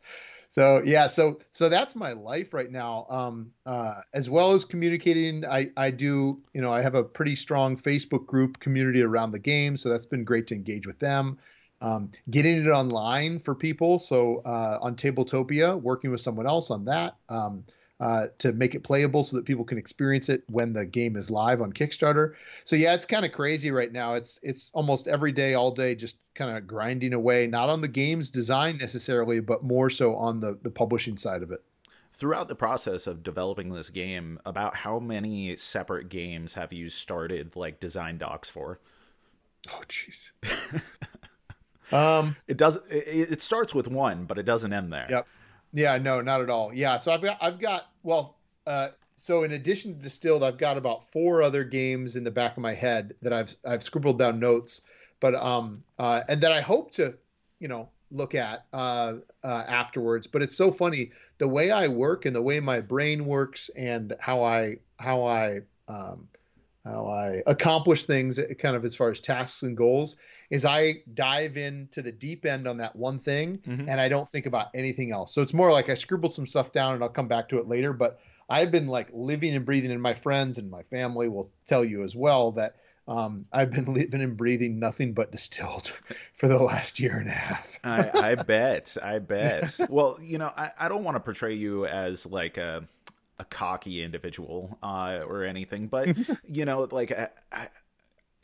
So 0.50 0.82
yeah, 0.84 1.08
so 1.08 1.38
so 1.52 1.70
that's 1.70 1.94
my 1.94 2.12
life 2.12 2.52
right 2.52 2.70
now. 2.70 3.06
Um, 3.08 3.52
uh, 3.64 4.00
as 4.12 4.28
well 4.28 4.52
as 4.52 4.66
communicating, 4.66 5.46
I 5.46 5.70
I 5.78 5.90
do 5.90 6.42
you 6.52 6.60
know 6.60 6.72
I 6.72 6.82
have 6.82 6.94
a 6.94 7.04
pretty 7.04 7.36
strong 7.36 7.74
Facebook 7.74 8.26
group 8.26 8.58
community 8.58 9.00
around 9.00 9.32
the 9.32 9.38
game, 9.38 9.78
so 9.78 9.88
that's 9.88 10.06
been 10.06 10.24
great 10.24 10.46
to 10.48 10.54
engage 10.54 10.86
with 10.86 10.98
them. 10.98 11.38
Um, 11.80 12.10
getting 12.30 12.66
it 12.66 12.68
online 12.68 13.38
for 13.38 13.54
people, 13.54 13.98
so 13.98 14.42
uh, 14.44 14.78
on 14.80 14.96
Tabletopia, 14.96 15.80
working 15.80 16.10
with 16.10 16.20
someone 16.20 16.46
else 16.46 16.70
on 16.70 16.84
that. 16.86 17.16
Um, 17.28 17.64
uh, 18.00 18.28
to 18.38 18.52
make 18.52 18.76
it 18.76 18.84
playable 18.84 19.24
so 19.24 19.36
that 19.36 19.44
people 19.44 19.64
can 19.64 19.76
experience 19.76 20.28
it 20.28 20.44
when 20.48 20.72
the 20.72 20.86
game 20.86 21.16
is 21.16 21.30
live 21.30 21.60
on 21.60 21.72
Kickstarter. 21.72 22.34
So 22.64 22.76
yeah, 22.76 22.94
it's 22.94 23.06
kind 23.06 23.24
of 23.24 23.32
crazy 23.32 23.70
right 23.72 23.90
now. 23.90 24.14
It's 24.14 24.38
it's 24.42 24.70
almost 24.72 25.08
every 25.08 25.32
day, 25.32 25.54
all 25.54 25.72
day, 25.72 25.94
just 25.94 26.16
kind 26.34 26.56
of 26.56 26.66
grinding 26.66 27.12
away, 27.12 27.48
not 27.48 27.68
on 27.68 27.80
the 27.80 27.88
game's 27.88 28.30
design 28.30 28.78
necessarily, 28.78 29.40
but 29.40 29.64
more 29.64 29.90
so 29.90 30.14
on 30.14 30.38
the 30.38 30.58
the 30.62 30.70
publishing 30.70 31.18
side 31.18 31.42
of 31.42 31.50
it. 31.50 31.62
Throughout 32.12 32.48
the 32.48 32.54
process 32.54 33.06
of 33.06 33.22
developing 33.22 33.70
this 33.70 33.90
game, 33.90 34.40
about 34.46 34.76
how 34.76 34.98
many 34.98 35.56
separate 35.56 36.08
games 36.08 36.54
have 36.54 36.72
you 36.72 36.88
started 36.88 37.56
like 37.56 37.80
design 37.80 38.18
docs 38.18 38.48
for? 38.48 38.78
Oh 39.72 39.82
jeez. 39.88 40.30
um, 41.92 42.36
it 42.46 42.56
does. 42.56 42.76
It, 42.90 43.32
it 43.32 43.40
starts 43.40 43.74
with 43.74 43.88
one, 43.88 44.24
but 44.24 44.38
it 44.38 44.44
doesn't 44.44 44.72
end 44.72 44.92
there. 44.92 45.06
Yep. 45.08 45.26
Yeah, 45.72 45.98
no, 45.98 46.20
not 46.20 46.40
at 46.40 46.50
all. 46.50 46.72
Yeah, 46.72 46.96
so 46.96 47.12
I've 47.12 47.22
got 47.22 47.38
I've 47.40 47.58
got 47.58 47.90
well, 48.02 48.36
uh, 48.66 48.88
so 49.16 49.42
in 49.42 49.52
addition 49.52 49.94
to 49.94 50.02
distilled, 50.02 50.42
I've 50.42 50.58
got 50.58 50.76
about 50.76 51.10
four 51.10 51.42
other 51.42 51.64
games 51.64 52.16
in 52.16 52.24
the 52.24 52.30
back 52.30 52.56
of 52.56 52.62
my 52.62 52.74
head 52.74 53.14
that 53.22 53.32
I've 53.32 53.54
I've 53.66 53.82
scribbled 53.82 54.18
down 54.18 54.38
notes, 54.38 54.82
but 55.20 55.34
um 55.34 55.82
uh, 55.98 56.22
and 56.28 56.40
that 56.40 56.52
I 56.52 56.60
hope 56.60 56.90
to 56.92 57.14
you 57.58 57.68
know 57.68 57.88
look 58.10 58.34
at 58.34 58.64
uh, 58.72 59.14
uh, 59.44 59.64
afterwards. 59.66 60.26
But 60.26 60.42
it's 60.42 60.56
so 60.56 60.70
funny 60.70 61.10
the 61.38 61.48
way 61.48 61.70
I 61.70 61.88
work 61.88 62.24
and 62.24 62.34
the 62.34 62.42
way 62.42 62.60
my 62.60 62.80
brain 62.80 63.26
works 63.26 63.70
and 63.76 64.14
how 64.20 64.42
I 64.42 64.76
how 64.98 65.24
I 65.24 65.60
um, 65.88 66.28
how 66.84 67.06
I 67.06 67.42
accomplish 67.46 68.04
things, 68.04 68.40
kind 68.58 68.76
of 68.76 68.84
as 68.84 68.94
far 68.94 69.10
as 69.10 69.20
tasks 69.20 69.62
and 69.62 69.76
goals, 69.76 70.16
is 70.50 70.64
I 70.64 71.02
dive 71.12 71.56
into 71.56 72.00
the 72.02 72.12
deep 72.12 72.46
end 72.46 72.66
on 72.66 72.78
that 72.78 72.96
one 72.96 73.18
thing 73.18 73.58
Mhm. 73.58 73.86
and 73.88 74.00
I 74.00 74.08
don't 74.08 74.28
think 74.28 74.46
about 74.46 74.68
anything 74.74 75.12
else. 75.12 75.34
So 75.34 75.42
it's 75.42 75.52
more 75.54 75.70
like 75.70 75.88
I 75.90 75.94
scribble 75.94 76.30
some 76.30 76.46
stuff 76.46 76.72
down 76.72 76.94
and 76.94 77.02
I'll 77.02 77.08
come 77.10 77.28
back 77.28 77.48
to 77.50 77.58
it 77.58 77.66
later. 77.66 77.92
But 77.92 78.18
I've 78.48 78.70
been 78.70 78.86
like 78.86 79.08
living 79.12 79.54
and 79.54 79.66
breathing, 79.66 79.90
and 79.90 80.00
my 80.00 80.14
friends 80.14 80.56
and 80.56 80.70
my 80.70 80.82
family 80.84 81.28
will 81.28 81.50
tell 81.66 81.84
you 81.84 82.02
as 82.02 82.16
well 82.16 82.52
that 82.52 82.76
um, 83.06 83.44
I've 83.52 83.70
been 83.70 83.84
living 83.94 84.22
and 84.22 84.36
breathing 84.38 84.78
nothing 84.78 85.12
but 85.12 85.30
distilled 85.32 85.88
for 86.34 86.48
the 86.48 86.56
last 86.56 86.98
year 86.98 87.16
and 87.18 87.28
a 87.28 87.32
half. 87.32 87.78
I, 87.84 88.10
I 88.30 88.34
bet. 88.42 88.96
I 89.02 89.18
bet. 89.18 89.78
Well, 89.90 90.18
you 90.22 90.38
know, 90.38 90.50
I, 90.56 90.70
I 90.78 90.88
don't 90.88 91.04
want 91.04 91.16
to 91.16 91.20
portray 91.20 91.54
you 91.54 91.84
as 91.86 92.24
like 92.26 92.56
a 92.56 92.84
a 93.40 93.44
cocky 93.44 94.02
individual 94.02 94.78
uh, 94.82 95.20
or 95.26 95.44
anything, 95.44 95.86
but 95.86 96.16
you 96.44 96.64
know, 96.64 96.88
like 96.90 97.12
I, 97.12 97.68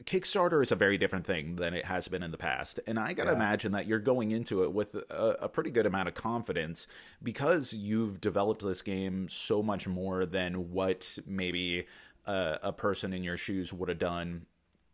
Kickstarter 0.02 0.60
is 0.60 0.72
a 0.72 0.76
very 0.76 0.98
different 0.98 1.24
thing 1.24 1.54
than 1.56 1.72
it 1.72 1.84
has 1.84 2.08
been 2.08 2.22
in 2.24 2.32
the 2.32 2.36
past, 2.36 2.80
and 2.86 2.98
I 2.98 3.12
gotta 3.12 3.30
Yeah. 3.30 3.36
imagine 3.36 3.72
that 3.72 3.86
you're 3.86 4.00
going 4.00 4.32
into 4.32 4.64
it 4.64 4.72
with 4.72 4.94
a, 4.96 5.36
a 5.42 5.48
pretty 5.48 5.70
good 5.70 5.86
amount 5.86 6.08
of 6.08 6.14
confidence 6.14 6.86
because 7.22 7.72
you've 7.72 8.20
developed 8.20 8.62
this 8.62 8.82
game 8.82 9.28
so 9.28 9.62
much 9.62 9.86
more 9.86 10.26
than 10.26 10.72
what 10.72 11.18
maybe 11.26 11.86
a, 12.26 12.58
a 12.64 12.72
person 12.72 13.12
in 13.12 13.22
your 13.22 13.36
shoes 13.36 13.72
would 13.72 13.88
have 13.88 13.98
done 14.00 14.46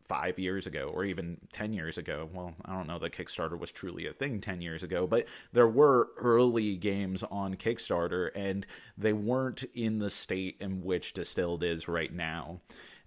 five 0.07 0.39
years 0.39 0.67
ago 0.67 0.91
or 0.93 1.05
even 1.05 1.39
10 1.53 1.73
years 1.73 1.97
ago. 1.97 2.29
Well, 2.35 2.57
I 2.65 2.75
don't 2.75 2.89
know 2.89 2.99
that 2.99 3.13
Kickstarter 3.13 3.57
was 3.57 3.71
truly 3.71 4.07
a 4.09 4.13
thing 4.13 4.41
10 4.41 4.61
years 4.61 4.83
ago, 4.83 5.07
but 5.07 5.27
there 5.53 5.69
were 5.69 6.11
early 6.19 6.77
games 6.77 7.23
on 7.31 7.55
Kickstarter 7.55 8.31
and 8.35 8.67
they 8.99 9.13
weren't 9.13 9.63
in 9.73 10.01
the 10.01 10.11
state 10.11 10.57
in 10.61 10.83
which 10.83 11.13
Distilled 11.13 11.63
is 11.63 11.87
right 11.87 12.13
now. 12.13 12.61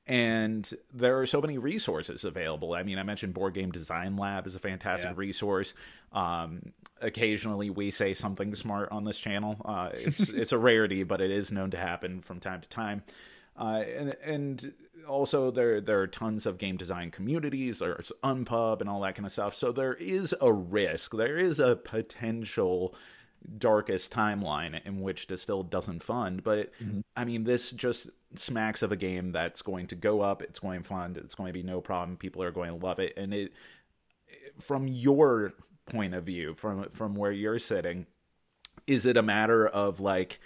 And 0.06 0.70
there 0.94 1.18
are 1.20 1.26
so 1.26 1.40
many 1.40 1.58
resources 1.58 2.26
available. 2.26 2.74
I 2.74 2.84
mean, 2.84 3.00
I 3.00 3.04
mentioned 3.04 3.34
Board 3.34 3.54
Game 3.54 3.72
Design 3.72 4.18
Lab 4.18 4.46
is 4.46 4.54
a 4.56 4.60
fantastic 4.60 5.12
Yeah. 5.12 5.16
resource. 5.18 5.74
Um, 6.12 6.74
occasionally, 7.00 7.70
we 7.70 7.90
say 7.90 8.14
something 8.14 8.54
smart 8.56 8.92
on 8.92 9.06
this 9.06 9.18
channel. 9.20 9.58
Uh, 9.64 9.90
it's 9.94 10.28
it's 10.30 10.52
a 10.52 10.58
rarity, 10.58 11.04
but 11.04 11.22
it 11.22 11.32
is 11.32 11.52
known 11.54 11.72
to 11.72 11.78
happen 11.78 12.22
from 12.22 12.40
time 12.42 12.60
to 12.62 12.68
time. 12.70 13.04
Uh, 13.58 13.84
and 13.96 14.16
and 14.24 14.74
also 15.08 15.52
there 15.52 15.80
there 15.80 16.02
are 16.02 16.08
tons 16.08 16.46
of 16.46 16.58
game 16.58 16.76
design 16.76 17.10
communities. 17.10 17.80
There's 17.80 18.12
Unpub 18.24 18.82
and 18.82 18.90
all 18.90 19.00
that 19.02 19.16
kind 19.16 19.26
of 19.26 19.32
stuff. 19.32 19.56
So 19.56 19.72
there 19.72 19.94
is 19.94 20.36
a 20.42 20.52
risk. 20.52 21.16
There 21.16 21.38
is 21.38 21.62
a 21.62 21.78
potential 21.78 22.94
darkest 23.58 24.12
timeline 24.12 24.86
in 24.86 25.02
which 25.02 25.28
Distilled 25.28 25.70
doesn't 25.70 26.04
fund. 26.04 26.44
But 26.44 26.72
mm-hmm. 26.82 27.02
I 27.16 27.26
mean, 27.26 27.44
this 27.44 27.72
just 27.72 28.10
smacks 28.36 28.82
of 28.82 28.92
a 28.92 28.96
game 28.96 29.32
that's 29.32 29.62
going 29.62 29.88
to 29.88 29.96
go 29.96 30.22
up. 30.22 30.42
It's 30.42 30.60
going 30.60 30.82
to 30.82 30.88
fund. 30.88 31.18
It's 31.18 31.36
going 31.36 31.48
to 31.48 31.54
be 31.54 31.64
no 31.64 31.82
problem. 31.82 32.18
People 32.18 32.44
are 32.44 32.52
going 32.52 32.70
to 32.70 32.86
love 32.86 33.00
it. 33.00 33.14
And 33.18 33.34
it, 33.34 33.54
from 34.60 34.88
your 34.88 35.54
point 35.86 36.14
of 36.14 36.24
view, 36.24 36.56
from 36.56 36.90
from 36.94 37.16
where 37.16 37.32
you're 37.32 37.60
sitting, 37.60 38.06
is 38.88 39.06
it 39.06 39.18
a 39.18 39.24
matter 39.24 39.68
of 39.68 40.00
like 40.00 40.40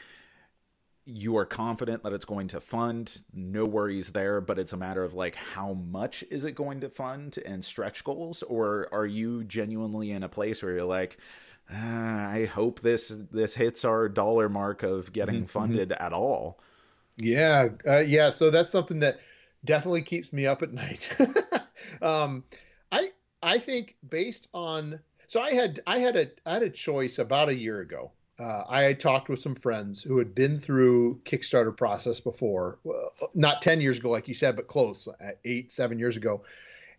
you 1.06 1.38
are 1.38 1.46
confident 1.46 2.04
that 2.04 2.12
it's 2.12 2.26
going 2.26 2.50
to 2.50 2.60
fund 2.60 3.24
no 3.34 3.64
worries 3.64 4.12
there 4.12 4.42
but 4.42 4.60
it's 4.60 4.74
a 4.74 4.78
matter 4.78 5.06
of 5.06 5.14
like 5.14 5.36
how 5.36 5.72
much 5.72 6.22
is 6.30 6.44
it 6.44 6.54
going 6.54 6.82
to 6.82 6.90
fund 6.90 7.40
and 7.46 7.64
stretch 7.64 8.04
goals 8.04 8.44
or 8.44 8.90
are 8.92 9.06
you 9.06 9.42
genuinely 9.46 10.12
in 10.12 10.22
a 10.22 10.28
place 10.28 10.62
where 10.62 10.74
you're 10.74 10.84
like 10.84 11.18
ah, 11.72 12.30
i 12.32 12.46
hope 12.46 12.80
this 12.82 13.10
this 13.32 13.56
hits 13.56 13.84
our 13.86 14.08
dollar 14.10 14.50
mark 14.50 14.84
of 14.84 15.12
getting 15.14 15.46
Mhm, 15.48 15.48
funded 15.48 15.92
at 15.94 16.14
all 16.14 16.60
Yeah, 17.18 17.70
uh, 17.86 18.00
yeah. 18.00 18.30
So 18.30 18.50
that's 18.50 18.70
something 18.70 19.00
that 19.00 19.20
definitely 19.66 20.04
keeps 20.04 20.32
me 20.32 20.46
up 20.46 20.62
at 20.62 20.72
night. 20.74 21.10
um, 22.02 22.44
I 22.92 23.12
I 23.42 23.58
think 23.58 23.96
based 24.08 24.48
on 24.54 25.00
so 25.28 25.42
I 25.42 25.52
had 25.52 25.80
I 25.88 26.00
had 26.00 26.16
a 26.16 26.28
I 26.46 26.54
had 26.54 26.64
a 26.64 26.70
choice 26.70 27.20
about 27.20 27.50
a 27.50 27.56
year 27.56 27.80
ago. 27.82 28.12
Uh, 28.40 28.64
I 28.70 28.84
had 28.84 29.00
talked 29.00 29.30
with 29.30 29.40
some 29.40 29.56
friends 29.56 30.04
who 30.04 30.20
had 30.20 30.36
been 30.36 30.60
through 30.60 31.20
Kickstarter 31.26 31.76
process 31.76 32.20
before, 32.20 32.78
well, 32.84 33.12
not 33.34 33.64
ten 33.64 33.82
years 33.82 33.98
ago, 33.98 34.12
like 34.12 34.28
you 34.28 34.36
said, 34.36 34.56
but 34.56 34.68
close, 34.68 35.08
uh, 35.08 35.32
eight 35.44 35.72
seven 35.72 35.98
years 35.98 36.18
ago, 36.18 36.44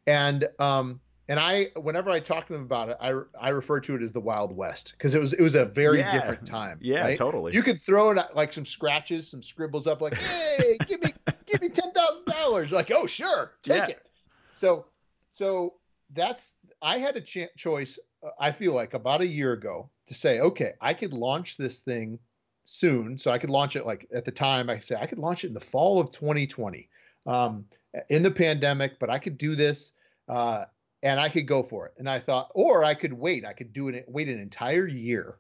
and 0.07 0.49
um, 0.59 1.01
and 1.29 1.39
I 1.39 1.67
whenever 1.77 2.11
I 2.11 2.21
talk 2.21 2.47
to 2.47 2.53
them 2.55 2.63
about 2.63 2.89
it, 2.89 2.97
I 3.01 3.21
I 3.41 3.51
refer 3.51 3.81
to 3.81 3.95
it 3.97 4.03
as 4.03 4.13
the 4.13 4.21
Wild 4.21 4.57
West 4.57 4.93
because 4.97 5.15
it 5.15 5.21
was 5.21 5.33
it 5.35 5.43
was 5.43 5.55
a 5.55 5.65
very 5.65 5.99
Yeah. 5.99 6.11
different 6.13 6.47
time. 6.47 6.79
yeah 6.81 7.03
right? 7.05 7.17
totally 7.19 7.53
You 7.53 7.63
could 7.63 7.81
throw 7.83 8.11
it 8.11 8.19
like 8.35 8.53
some 8.53 8.65
scratches, 8.65 9.29
some 9.31 9.43
scribbles 9.43 9.87
up, 9.87 10.01
like, 10.01 10.15
"Hey, 10.15 10.79
give 10.89 11.01
me, 11.01 11.13
give 11.47 11.61
me 11.61 11.69
ten 11.69 11.93
thousand 11.93 12.27
dollars." 12.27 12.73
Like, 12.73 12.91
oh, 12.95 13.07
sure, 13.07 13.53
take 13.63 13.77
Yeah. 13.77 13.87
it. 13.89 14.07
So, 14.55 14.87
so 15.31 15.75
that's 16.15 16.55
I 16.83 16.99
had 16.99 17.17
a 17.17 17.21
ch- 17.21 17.55
choice. 17.57 17.99
uh, 18.23 18.31
I 18.41 18.51
feel 18.51 18.73
like 18.75 18.95
about 18.95 19.21
a 19.21 19.27
year 19.27 19.53
ago 19.53 19.91
to 20.07 20.15
say, 20.15 20.41
okay, 20.41 20.73
I 20.81 20.95
could 20.95 21.13
launch 21.13 21.57
this 21.59 21.81
thing 21.81 22.19
soon. 22.65 23.17
So 23.19 23.31
I 23.31 23.39
could 23.39 23.51
launch 23.51 23.77
it 23.77 23.85
like 23.87 24.07
at 24.15 24.25
the 24.25 24.31
time. 24.33 24.69
I 24.71 24.75
could 24.77 24.85
say 24.85 24.97
I 24.97 25.07
could 25.07 25.19
launch 25.19 25.45
it 25.45 25.49
in 25.49 25.55
the 25.55 25.61
fall 25.61 26.01
of 26.01 26.11
2020, 26.11 26.89
um, 27.27 27.67
in 28.09 28.23
the 28.23 28.31
pandemic, 28.31 28.99
but 28.99 29.11
I 29.11 29.19
could 29.19 29.37
do 29.39 29.55
this. 29.55 29.93
Uh, 30.29 30.65
and 31.03 31.21
I 31.21 31.29
could 31.29 31.47
go 31.47 31.63
for 31.63 31.87
it. 31.87 31.95
And 31.99 32.09
I 32.09 32.19
thought, 32.19 32.51
or 32.55 32.85
I 32.85 32.95
could 32.95 33.13
wait. 33.13 33.45
I 33.45 33.53
could 33.53 33.73
do 33.73 33.89
it. 33.89 34.05
Wait 34.09 34.29
an 34.29 34.41
entire 34.41 34.87
year 34.87 35.39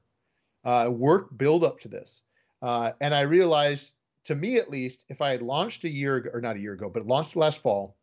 uh, 0.64 0.88
work 0.90 1.36
build 1.36 1.64
up 1.64 1.80
to 1.80 1.88
this. 1.88 2.22
Uh, 2.60 2.92
and 3.00 3.14
I 3.14 3.22
realized, 3.22 3.94
to 4.24 4.34
me 4.34 4.56
at 4.56 4.70
least, 4.70 5.04
if 5.08 5.22
I 5.22 5.30
had 5.30 5.42
launched 5.42 5.84
a 5.84 5.90
year 5.90 6.30
or 6.32 6.40
not 6.40 6.56
a 6.56 6.60
year 6.60 6.72
ago, 6.72 6.90
but 6.90 7.06
launched 7.06 7.36
last 7.36 7.62
fall, 7.62 7.96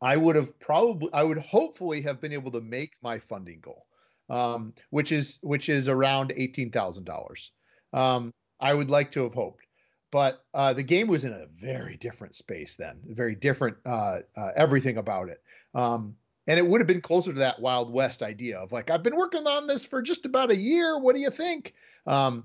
I 0.00 0.16
would 0.16 0.36
have 0.36 0.58
probably, 0.60 1.08
I 1.12 1.22
would 1.22 1.38
hopefully 1.38 2.02
have 2.02 2.20
been 2.20 2.32
able 2.32 2.50
to 2.52 2.60
make 2.60 2.92
my 3.02 3.18
funding 3.18 3.60
goal, 3.60 3.86
um, 4.28 4.74
which 4.90 5.12
is 5.12 5.38
which 5.42 5.68
is 5.68 5.88
around 5.88 6.32
eighteen 6.36 6.70
thousand 6.70 7.04
dollars. 7.04 7.50
Um, 7.92 8.32
I 8.60 8.74
would 8.74 8.90
like 8.90 9.10
to 9.12 9.22
have 9.22 9.34
hoped, 9.34 9.64
but 10.10 10.44
uh, 10.54 10.72
the 10.72 10.82
game 10.82 11.08
was 11.08 11.24
in 11.24 11.32
a 11.32 11.46
very 11.52 11.96
different 11.96 12.36
space 12.36 12.76
then, 12.76 13.00
very 13.06 13.34
different 13.34 13.78
uh, 13.86 14.18
uh, 14.36 14.50
everything 14.54 14.98
about 14.98 15.30
it. 15.30 15.42
Um, 15.74 16.14
and 16.48 16.58
it 16.58 16.66
would 16.66 16.80
have 16.80 16.88
been 16.88 17.00
closer 17.00 17.32
to 17.32 17.38
that 17.38 17.60
Wild 17.60 17.92
West 17.92 18.22
idea 18.22 18.58
of 18.58 18.72
like, 18.72 18.90
I've 18.90 19.04
been 19.04 19.16
working 19.16 19.46
on 19.46 19.68
this 19.68 19.84
for 19.84 20.02
just 20.02 20.26
about 20.26 20.50
a 20.50 20.56
year. 20.56 20.98
What 20.98 21.14
do 21.14 21.20
you 21.20 21.30
think? 21.30 21.74
Um, 22.06 22.44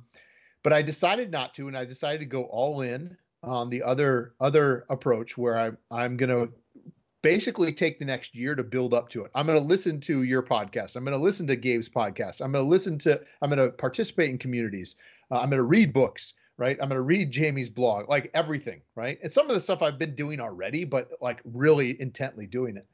but 0.61 0.73
I 0.73 0.83
decided 0.83 1.31
not 1.31 1.55
to, 1.55 1.67
and 1.67 1.75
I 1.75 1.85
decided 1.85 2.19
to 2.19 2.25
go 2.25 2.43
all 2.43 2.81
in 2.81 3.17
on 3.41 3.69
the 3.69 3.81
other 3.81 4.35
other 4.39 4.85
approach 4.89 5.37
where 5.37 5.57
I'm 5.57 5.77
I'm 5.89 6.15
gonna 6.15 6.49
basically 7.23 7.71
take 7.73 7.97
the 7.97 8.05
next 8.05 8.35
year 8.35 8.53
to 8.53 8.63
build 8.63 8.93
up 8.93 9.09
to 9.09 9.23
it. 9.23 9.31
I'm 9.33 9.47
going 9.47 9.57
to 9.57 9.65
listen 9.65 9.99
to 10.01 10.23
your 10.23 10.43
podcast. 10.43 10.95
I'm 10.95 11.05
going 11.05 11.17
to 11.17 11.23
listen 11.23 11.47
to 11.47 11.55
Gabe's 11.55 11.89
podcast. 11.89 12.41
I'm 12.41 12.51
going 12.51 12.65
to 12.65 12.69
listen 12.69 12.97
to, 12.99 13.19
I'm 13.41 13.49
going 13.49 13.65
to 13.65 13.75
participate 13.75 14.29
in 14.29 14.37
communities. 14.37 14.95
Uh, 15.31 15.39
I'm 15.39 15.49
going 15.49 15.61
to 15.61 15.63
read 15.63 15.93
books, 15.93 16.33
right? 16.57 16.77
I'm 16.81 16.89
going 16.89 16.99
to 16.99 17.01
read 17.01 17.31
Jamie's 17.31 17.69
blog, 17.69 18.09
like 18.09 18.29
everything, 18.33 18.81
right? 18.95 19.17
And 19.23 19.31
some 19.31 19.47
of 19.47 19.55
the 19.55 19.61
stuff 19.61 19.81
I've 19.81 19.97
been 19.97 20.15
doing 20.15 20.41
already, 20.41 20.83
but 20.83 21.11
like 21.21 21.39
really 21.45 21.99
intently 21.99 22.45
doing 22.45 22.75
it. 22.75 22.87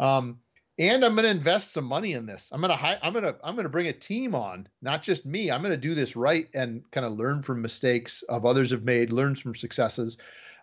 Um, 0.00 0.40
and 0.78 1.04
I'm 1.04 1.14
going 1.14 1.24
to 1.24 1.30
invest 1.30 1.72
some 1.72 1.84
money 1.84 2.12
in 2.12 2.26
this. 2.26 2.50
I'm 2.52 2.60
going 2.60 2.76
to 2.76 3.04
I'm 3.04 3.12
going 3.12 3.24
to 3.24 3.36
I'm 3.42 3.54
going 3.54 3.64
to 3.64 3.70
bring 3.70 3.88
a 3.88 3.92
team 3.92 4.34
on, 4.34 4.68
not 4.82 5.02
just 5.02 5.24
me. 5.24 5.50
I'm 5.50 5.62
going 5.62 5.72
to 5.72 5.76
do 5.76 5.94
this 5.94 6.16
right 6.16 6.48
and 6.54 6.88
kind 6.90 7.06
of 7.06 7.12
learn 7.12 7.42
from 7.42 7.62
mistakes 7.62 8.22
of 8.22 8.44
others 8.44 8.70
have 8.70 8.84
made, 8.84 9.12
learn 9.12 9.34
from 9.34 9.54
successes. 9.54 10.18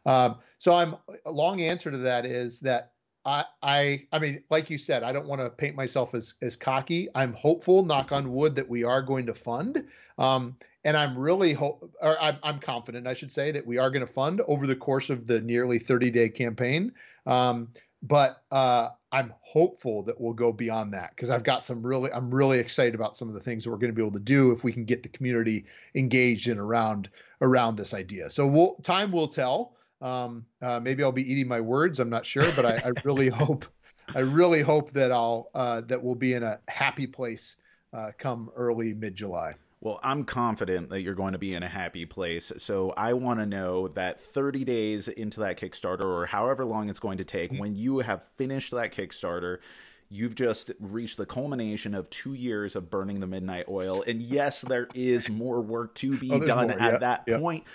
Um, 0.06 0.38
so 0.60 0.74
I'm 0.74 0.96
a 1.26 1.32
long 1.32 1.62
answer 1.62 1.90
to 1.90 1.98
that 1.98 2.26
is 2.26 2.60
that 2.60 2.92
I, 3.26 3.46
I, 3.62 4.08
I 4.12 4.20
mean, 4.20 4.44
like 4.50 4.70
you 4.70 4.78
said, 4.78 5.04
I 5.04 5.14
don't 5.14 5.28
want 5.28 5.42
to 5.42 5.50
paint 5.50 5.76
myself 5.76 6.14
as 6.14 6.36
as 6.42 6.56
cocky. 6.56 7.08
I'm 7.16 7.34
hopeful, 7.34 7.84
knock 7.84 8.12
on 8.12 8.34
wood, 8.34 8.56
that 8.56 8.68
we 8.68 8.84
are 8.84 9.02
going 9.02 9.26
to 9.28 9.34
fund, 9.34 9.88
um, 10.18 10.58
and 10.84 10.98
I'm 10.98 11.18
really 11.18 11.54
hope, 11.54 11.90
or 12.02 12.22
I'm, 12.22 12.38
I'm 12.44 12.60
confident, 12.60 13.08
I 13.08 13.14
should 13.14 13.32
say, 13.32 13.52
that 13.52 13.66
we 13.66 13.78
are 13.78 13.90
going 13.90 14.06
to 14.06 14.12
fund 14.12 14.42
over 14.48 14.68
the 14.68 14.76
course 14.76 15.10
of 15.10 15.26
the 15.26 15.40
nearly 15.42 15.80
30 15.80 16.12
day 16.12 16.30
campaign. 16.30 16.92
Um, 17.26 17.70
but 18.04 18.44
uh, 18.52 18.90
I'm 19.14 19.34
hopeful 19.40 20.04
that 20.04 20.20
we'll 20.20 20.34
go 20.34 20.52
beyond 20.52 20.94
that 20.94 21.12
because 21.16 21.30
I've 21.30 21.46
got 21.46 21.64
some 21.64 21.82
really, 21.82 22.12
I'm 22.12 22.34
really 22.34 22.60
excited 22.60 22.96
about 22.96 23.16
some 23.16 23.30
of 23.30 23.34
the 23.34 23.40
things 23.40 23.64
that 23.64 23.72
we're 23.72 23.78
going 23.78 23.92
to 23.92 23.96
be 23.96 24.02
able 24.02 24.12
to 24.12 24.20
do 24.20 24.52
if 24.52 24.66
we 24.66 24.74
can 24.74 24.84
get 24.84 25.04
the 25.04 25.10
community 25.10 25.66
engaged 25.96 26.50
in 26.50 26.60
around 26.60 27.10
around 27.42 27.78
this 27.78 27.94
idea. 27.94 28.30
So 28.30 28.46
we'll, 28.46 28.76
time 28.84 29.12
will 29.12 29.30
tell. 29.30 29.78
Um, 30.02 30.46
uh, 30.62 30.82
maybe 30.82 31.02
I'll 31.02 31.14
be 31.14 31.32
eating 31.32 31.48
my 31.48 31.62
words. 31.62 32.02
I'm 32.02 32.10
not 32.10 32.26
sure, 32.26 32.46
but 32.58 32.66
I, 32.66 32.90
I 32.90 32.92
really 33.06 33.30
hope, 33.30 33.66
I 34.14 34.20
really 34.20 34.62
hope 34.62 34.92
that 34.92 35.14
I'll 35.14 35.50
uh, 35.56 35.80
that 35.82 36.04
we'll 36.04 36.16
be 36.16 36.34
in 36.34 36.44
a 36.44 36.60
happy 36.68 37.08
place 37.08 37.56
uh, 37.94 38.12
come 38.18 38.52
early 38.54 38.94
mid 38.94 39.16
July. 39.16 39.56
Well, 39.84 40.00
I'm 40.02 40.24
confident 40.24 40.92
that 40.92 41.02
you're 41.02 41.14
going 41.14 41.34
to 41.34 41.38
be 41.38 41.54
in 41.54 41.62
a 41.62 41.68
happy 41.68 42.06
place. 42.06 42.54
So 42.58 42.94
I 42.96 43.12
want 43.14 43.42
to 43.42 43.46
know 43.46 43.90
that 43.90 44.18
30 44.18 44.64
days 44.64 45.10
into 45.10 45.42
that 45.42 45.60
Kickstarter, 45.60 46.06
or 46.06 46.26
however 46.26 46.64
long 46.64 46.88
it's 46.88 47.02
going 47.02 47.18
to 47.18 47.26
take, 47.26 47.52
mm-hmm. 47.52 47.60
when 47.60 47.76
you 47.76 48.00
have 48.00 48.24
finished 48.38 48.72
that 48.72 48.94
Kickstarter, 48.94 49.58
you've 50.10 50.36
just 50.36 50.72
reached 50.80 51.18
the 51.18 51.26
culmination 51.26 51.96
of 51.96 52.10
two 52.10 52.34
years 52.34 52.78
of 52.78 52.90
burning 52.90 53.20
the 53.20 53.28
midnight 53.28 53.66
oil. 53.68 54.06
And 54.08 54.22
yes, 54.22 54.62
there 54.62 54.88
is 54.94 55.28
more 55.28 55.60
work 55.60 55.96
to 55.96 56.18
be 56.18 56.32
oh, 56.32 56.40
done 56.40 56.70
more. 56.70 56.82
at 56.82 57.02
that 57.02 57.28
point 57.28 57.66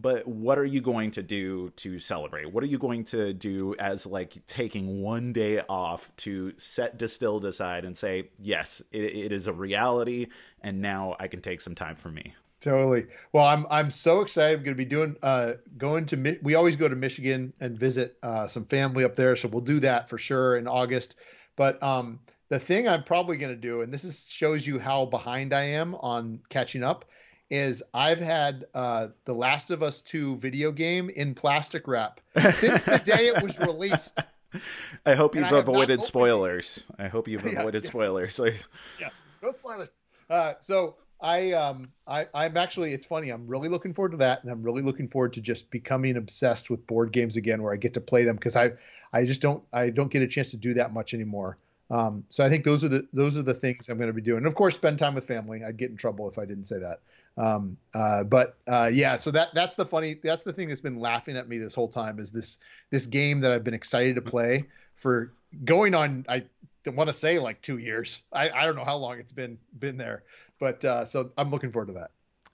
but 0.00 0.26
what 0.28 0.58
are 0.58 0.64
you 0.64 0.80
going 0.80 1.10
to 1.10 1.22
do 1.22 1.70
to 1.70 1.98
celebrate? 1.98 2.52
What 2.52 2.62
are 2.62 2.68
you 2.68 2.78
going 2.78 3.02
to 3.06 3.34
do 3.34 3.74
as 3.80 4.06
like 4.06 4.46
taking 4.46 5.02
one 5.02 5.32
day 5.32 5.60
off 5.68 6.12
to 6.18 6.52
set 6.56 6.98
distilled 6.98 7.44
aside 7.44 7.84
and 7.84 7.96
say 7.96 8.30
yes 8.38 8.80
it, 8.92 9.02
it 9.02 9.32
is 9.32 9.48
a 9.48 9.52
reality 9.52 10.26
and 10.60 10.80
now 10.80 11.16
i 11.18 11.26
can 11.26 11.40
take 11.40 11.60
some 11.60 11.74
time 11.74 11.96
for 11.96 12.10
me 12.10 12.34
totally. 12.60 13.06
Well 13.32 13.44
i'm 13.44 13.66
i'm 13.70 13.90
so 13.90 14.20
excited. 14.20 14.58
I'm 14.58 14.64
going 14.64 14.76
to 14.76 14.78
be 14.78 14.88
doing 14.88 15.16
uh 15.22 15.54
going 15.76 16.06
to 16.06 16.38
we 16.42 16.54
always 16.54 16.76
go 16.76 16.88
to 16.88 16.96
michigan 16.96 17.52
and 17.60 17.78
visit 17.78 18.16
uh 18.22 18.46
some 18.46 18.64
family 18.64 19.04
up 19.04 19.16
there 19.16 19.36
so 19.36 19.48
we'll 19.48 19.62
do 19.62 19.80
that 19.80 20.08
for 20.08 20.18
sure 20.18 20.56
in 20.56 20.68
august. 20.68 21.16
But 21.56 21.82
um 21.82 22.20
the 22.48 22.58
thing 22.58 22.88
i'm 22.88 23.04
probably 23.04 23.36
going 23.36 23.54
to 23.54 23.60
do 23.60 23.82
and 23.82 23.92
this 23.92 24.04
is 24.04 24.26
shows 24.28 24.66
you 24.66 24.78
how 24.78 25.04
behind 25.04 25.52
i 25.52 25.62
am 25.62 25.94
on 25.96 26.40
catching 26.48 26.82
up 26.82 27.04
is 27.50 27.82
I've 27.94 28.20
had 28.20 28.66
uh, 28.74 29.08
the 29.24 29.34
Last 29.34 29.70
of 29.70 29.82
Us 29.82 30.00
2 30.02 30.36
video 30.36 30.70
game 30.70 31.10
in 31.10 31.34
plastic 31.34 31.88
wrap 31.88 32.20
since 32.52 32.84
the 32.84 32.98
day 33.04 33.28
it 33.28 33.42
was 33.42 33.58
released. 33.58 34.18
I 35.04 35.14
hope 35.14 35.34
you've 35.34 35.50
avoided 35.52 36.02
spoilers. 36.02 36.86
I 36.98 37.08
hope 37.08 37.28
you've 37.28 37.44
yeah, 37.52 37.60
avoided 37.60 37.84
yeah. 37.84 37.90
spoilers. 37.90 38.38
yeah, 39.00 39.10
no 39.42 39.50
spoilers. 39.50 39.90
Uh, 40.30 40.54
so 40.60 40.96
I 41.20 41.52
um 41.52 41.90
I 42.06 42.26
I'm 42.32 42.56
actually 42.56 42.92
it's 42.92 43.06
funny. 43.06 43.30
I'm 43.30 43.46
really 43.46 43.68
looking 43.68 43.92
forward 43.92 44.12
to 44.12 44.18
that, 44.18 44.42
and 44.42 44.52
I'm 44.52 44.62
really 44.62 44.82
looking 44.82 45.08
forward 45.08 45.34
to 45.34 45.40
just 45.40 45.70
becoming 45.70 46.16
obsessed 46.16 46.70
with 46.70 46.86
board 46.86 47.12
games 47.12 47.36
again, 47.36 47.62
where 47.62 47.72
I 47.72 47.76
get 47.76 47.94
to 47.94 48.00
play 48.00 48.24
them 48.24 48.36
because 48.36 48.56
I 48.56 48.72
I 49.12 49.24
just 49.24 49.42
don't 49.42 49.62
I 49.72 49.90
don't 49.90 50.10
get 50.10 50.22
a 50.22 50.28
chance 50.28 50.50
to 50.52 50.56
do 50.56 50.74
that 50.74 50.92
much 50.92 51.14
anymore. 51.14 51.58
Um, 51.90 52.24
so 52.28 52.44
I 52.44 52.48
think 52.48 52.64
those 52.64 52.84
are 52.84 52.88
the 52.88 53.06
those 53.12 53.36
are 53.38 53.42
the 53.42 53.54
things 53.54 53.88
I'm 53.88 53.96
going 53.96 54.08
to 54.08 54.14
be 54.14 54.22
doing. 54.22 54.38
And 54.38 54.46
of 54.46 54.54
course, 54.54 54.74
spend 54.74 54.98
time 54.98 55.14
with 55.14 55.26
family. 55.26 55.62
I'd 55.64 55.76
get 55.76 55.90
in 55.90 55.96
trouble 55.96 56.28
if 56.28 56.38
I 56.38 56.44
didn't 56.44 56.64
say 56.64 56.78
that. 56.78 57.00
Um, 57.38 57.76
uh, 57.94 58.24
but 58.24 58.56
uh, 58.66 58.90
yeah, 58.92 59.16
so 59.16 59.30
that 59.30 59.54
that's 59.54 59.76
the 59.76 59.86
funny 59.86 60.14
that's 60.22 60.42
the 60.42 60.52
thing 60.52 60.68
that's 60.68 60.80
been 60.80 60.98
laughing 60.98 61.36
at 61.36 61.48
me 61.48 61.58
this 61.58 61.74
whole 61.74 61.88
time 61.88 62.18
is 62.18 62.32
this 62.32 62.58
this 62.90 63.06
game 63.06 63.40
that 63.40 63.52
I've 63.52 63.64
been 63.64 63.74
excited 63.74 64.16
to 64.16 64.22
play 64.22 64.64
for 64.96 65.32
going 65.64 65.94
on 65.94 66.24
I 66.28 66.44
want 66.86 67.08
to 67.08 67.14
say 67.14 67.38
like 67.38 67.60
two 67.62 67.78
years. 67.78 68.22
I, 68.32 68.50
I 68.50 68.64
don't 68.64 68.76
know 68.76 68.84
how 68.84 68.96
long 68.96 69.18
it's 69.18 69.32
been 69.32 69.58
been 69.78 69.96
there, 69.96 70.24
but 70.58 70.84
uh, 70.84 71.04
so 71.04 71.30
I'm 71.36 71.50
looking 71.50 71.70
forward 71.70 71.88
to 71.88 71.94
that. 71.94 72.10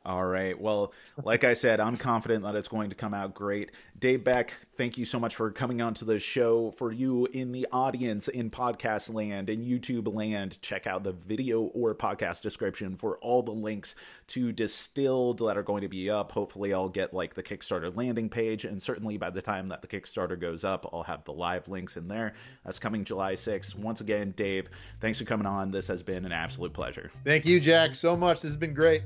All 0.06 0.24
right. 0.26 0.60
Well, 0.60 0.92
like 1.22 1.44
I 1.44 1.54
said, 1.54 1.80
I'm 1.80 1.96
confident 1.96 2.44
that 2.44 2.54
it's 2.56 2.68
going 2.68 2.90
to 2.90 2.96
come 2.96 3.14
out 3.14 3.32
great. 3.32 3.70
Dave 3.98 4.22
Beck, 4.22 4.54
thank 4.76 4.98
you 4.98 5.06
so 5.06 5.18
much 5.18 5.34
for 5.34 5.50
coming 5.50 5.80
on 5.80 5.94
to 5.94 6.04
the 6.04 6.18
show. 6.18 6.72
For 6.72 6.92
you 6.92 7.24
in 7.32 7.52
the 7.52 7.66
audience 7.72 8.28
in 8.28 8.50
podcast 8.50 9.10
land 9.12 9.48
and 9.48 9.64
YouTube 9.64 10.12
land, 10.12 10.60
check 10.60 10.86
out 10.86 11.04
the 11.04 11.12
video 11.12 11.62
or 11.62 11.94
podcast 11.94 12.42
description 12.42 12.96
for 12.96 13.16
all 13.18 13.42
the 13.42 13.52
links 13.52 13.94
to 14.28 14.52
Distilled 14.52 15.38
that 15.38 15.56
are 15.56 15.62
going 15.62 15.80
to 15.80 15.88
be 15.88 16.10
up. 16.10 16.32
Hopefully, 16.32 16.74
I'll 16.74 16.90
get 16.90 17.14
like 17.14 17.32
the 17.32 17.42
Kickstarter 17.42 17.96
landing 17.96 18.28
page, 18.28 18.66
and 18.66 18.82
certainly 18.82 19.16
by 19.16 19.30
the 19.30 19.40
time 19.40 19.68
that 19.68 19.80
the 19.80 19.88
Kickstarter 19.88 20.38
goes 20.38 20.64
up, 20.64 20.86
I'll 20.92 21.04
have 21.04 21.24
the 21.24 21.32
live 21.32 21.66
links 21.68 21.96
in 21.96 22.08
there. 22.08 22.34
That's 22.62 22.78
coming 22.78 23.04
July 23.04 23.36
6th. 23.36 23.74
Once 23.74 24.02
again, 24.02 24.34
Dave, 24.36 24.68
thanks 25.00 25.18
for 25.18 25.24
coming 25.24 25.46
on. 25.46 25.70
This 25.70 25.88
has 25.88 26.02
been 26.02 26.26
an 26.26 26.32
absolute 26.32 26.74
pleasure. 26.74 27.10
Thank 27.24 27.46
you, 27.46 27.58
Jack, 27.58 27.94
so 27.94 28.14
much. 28.14 28.42
This 28.42 28.50
has 28.50 28.56
been 28.56 28.74
great. 28.74 29.00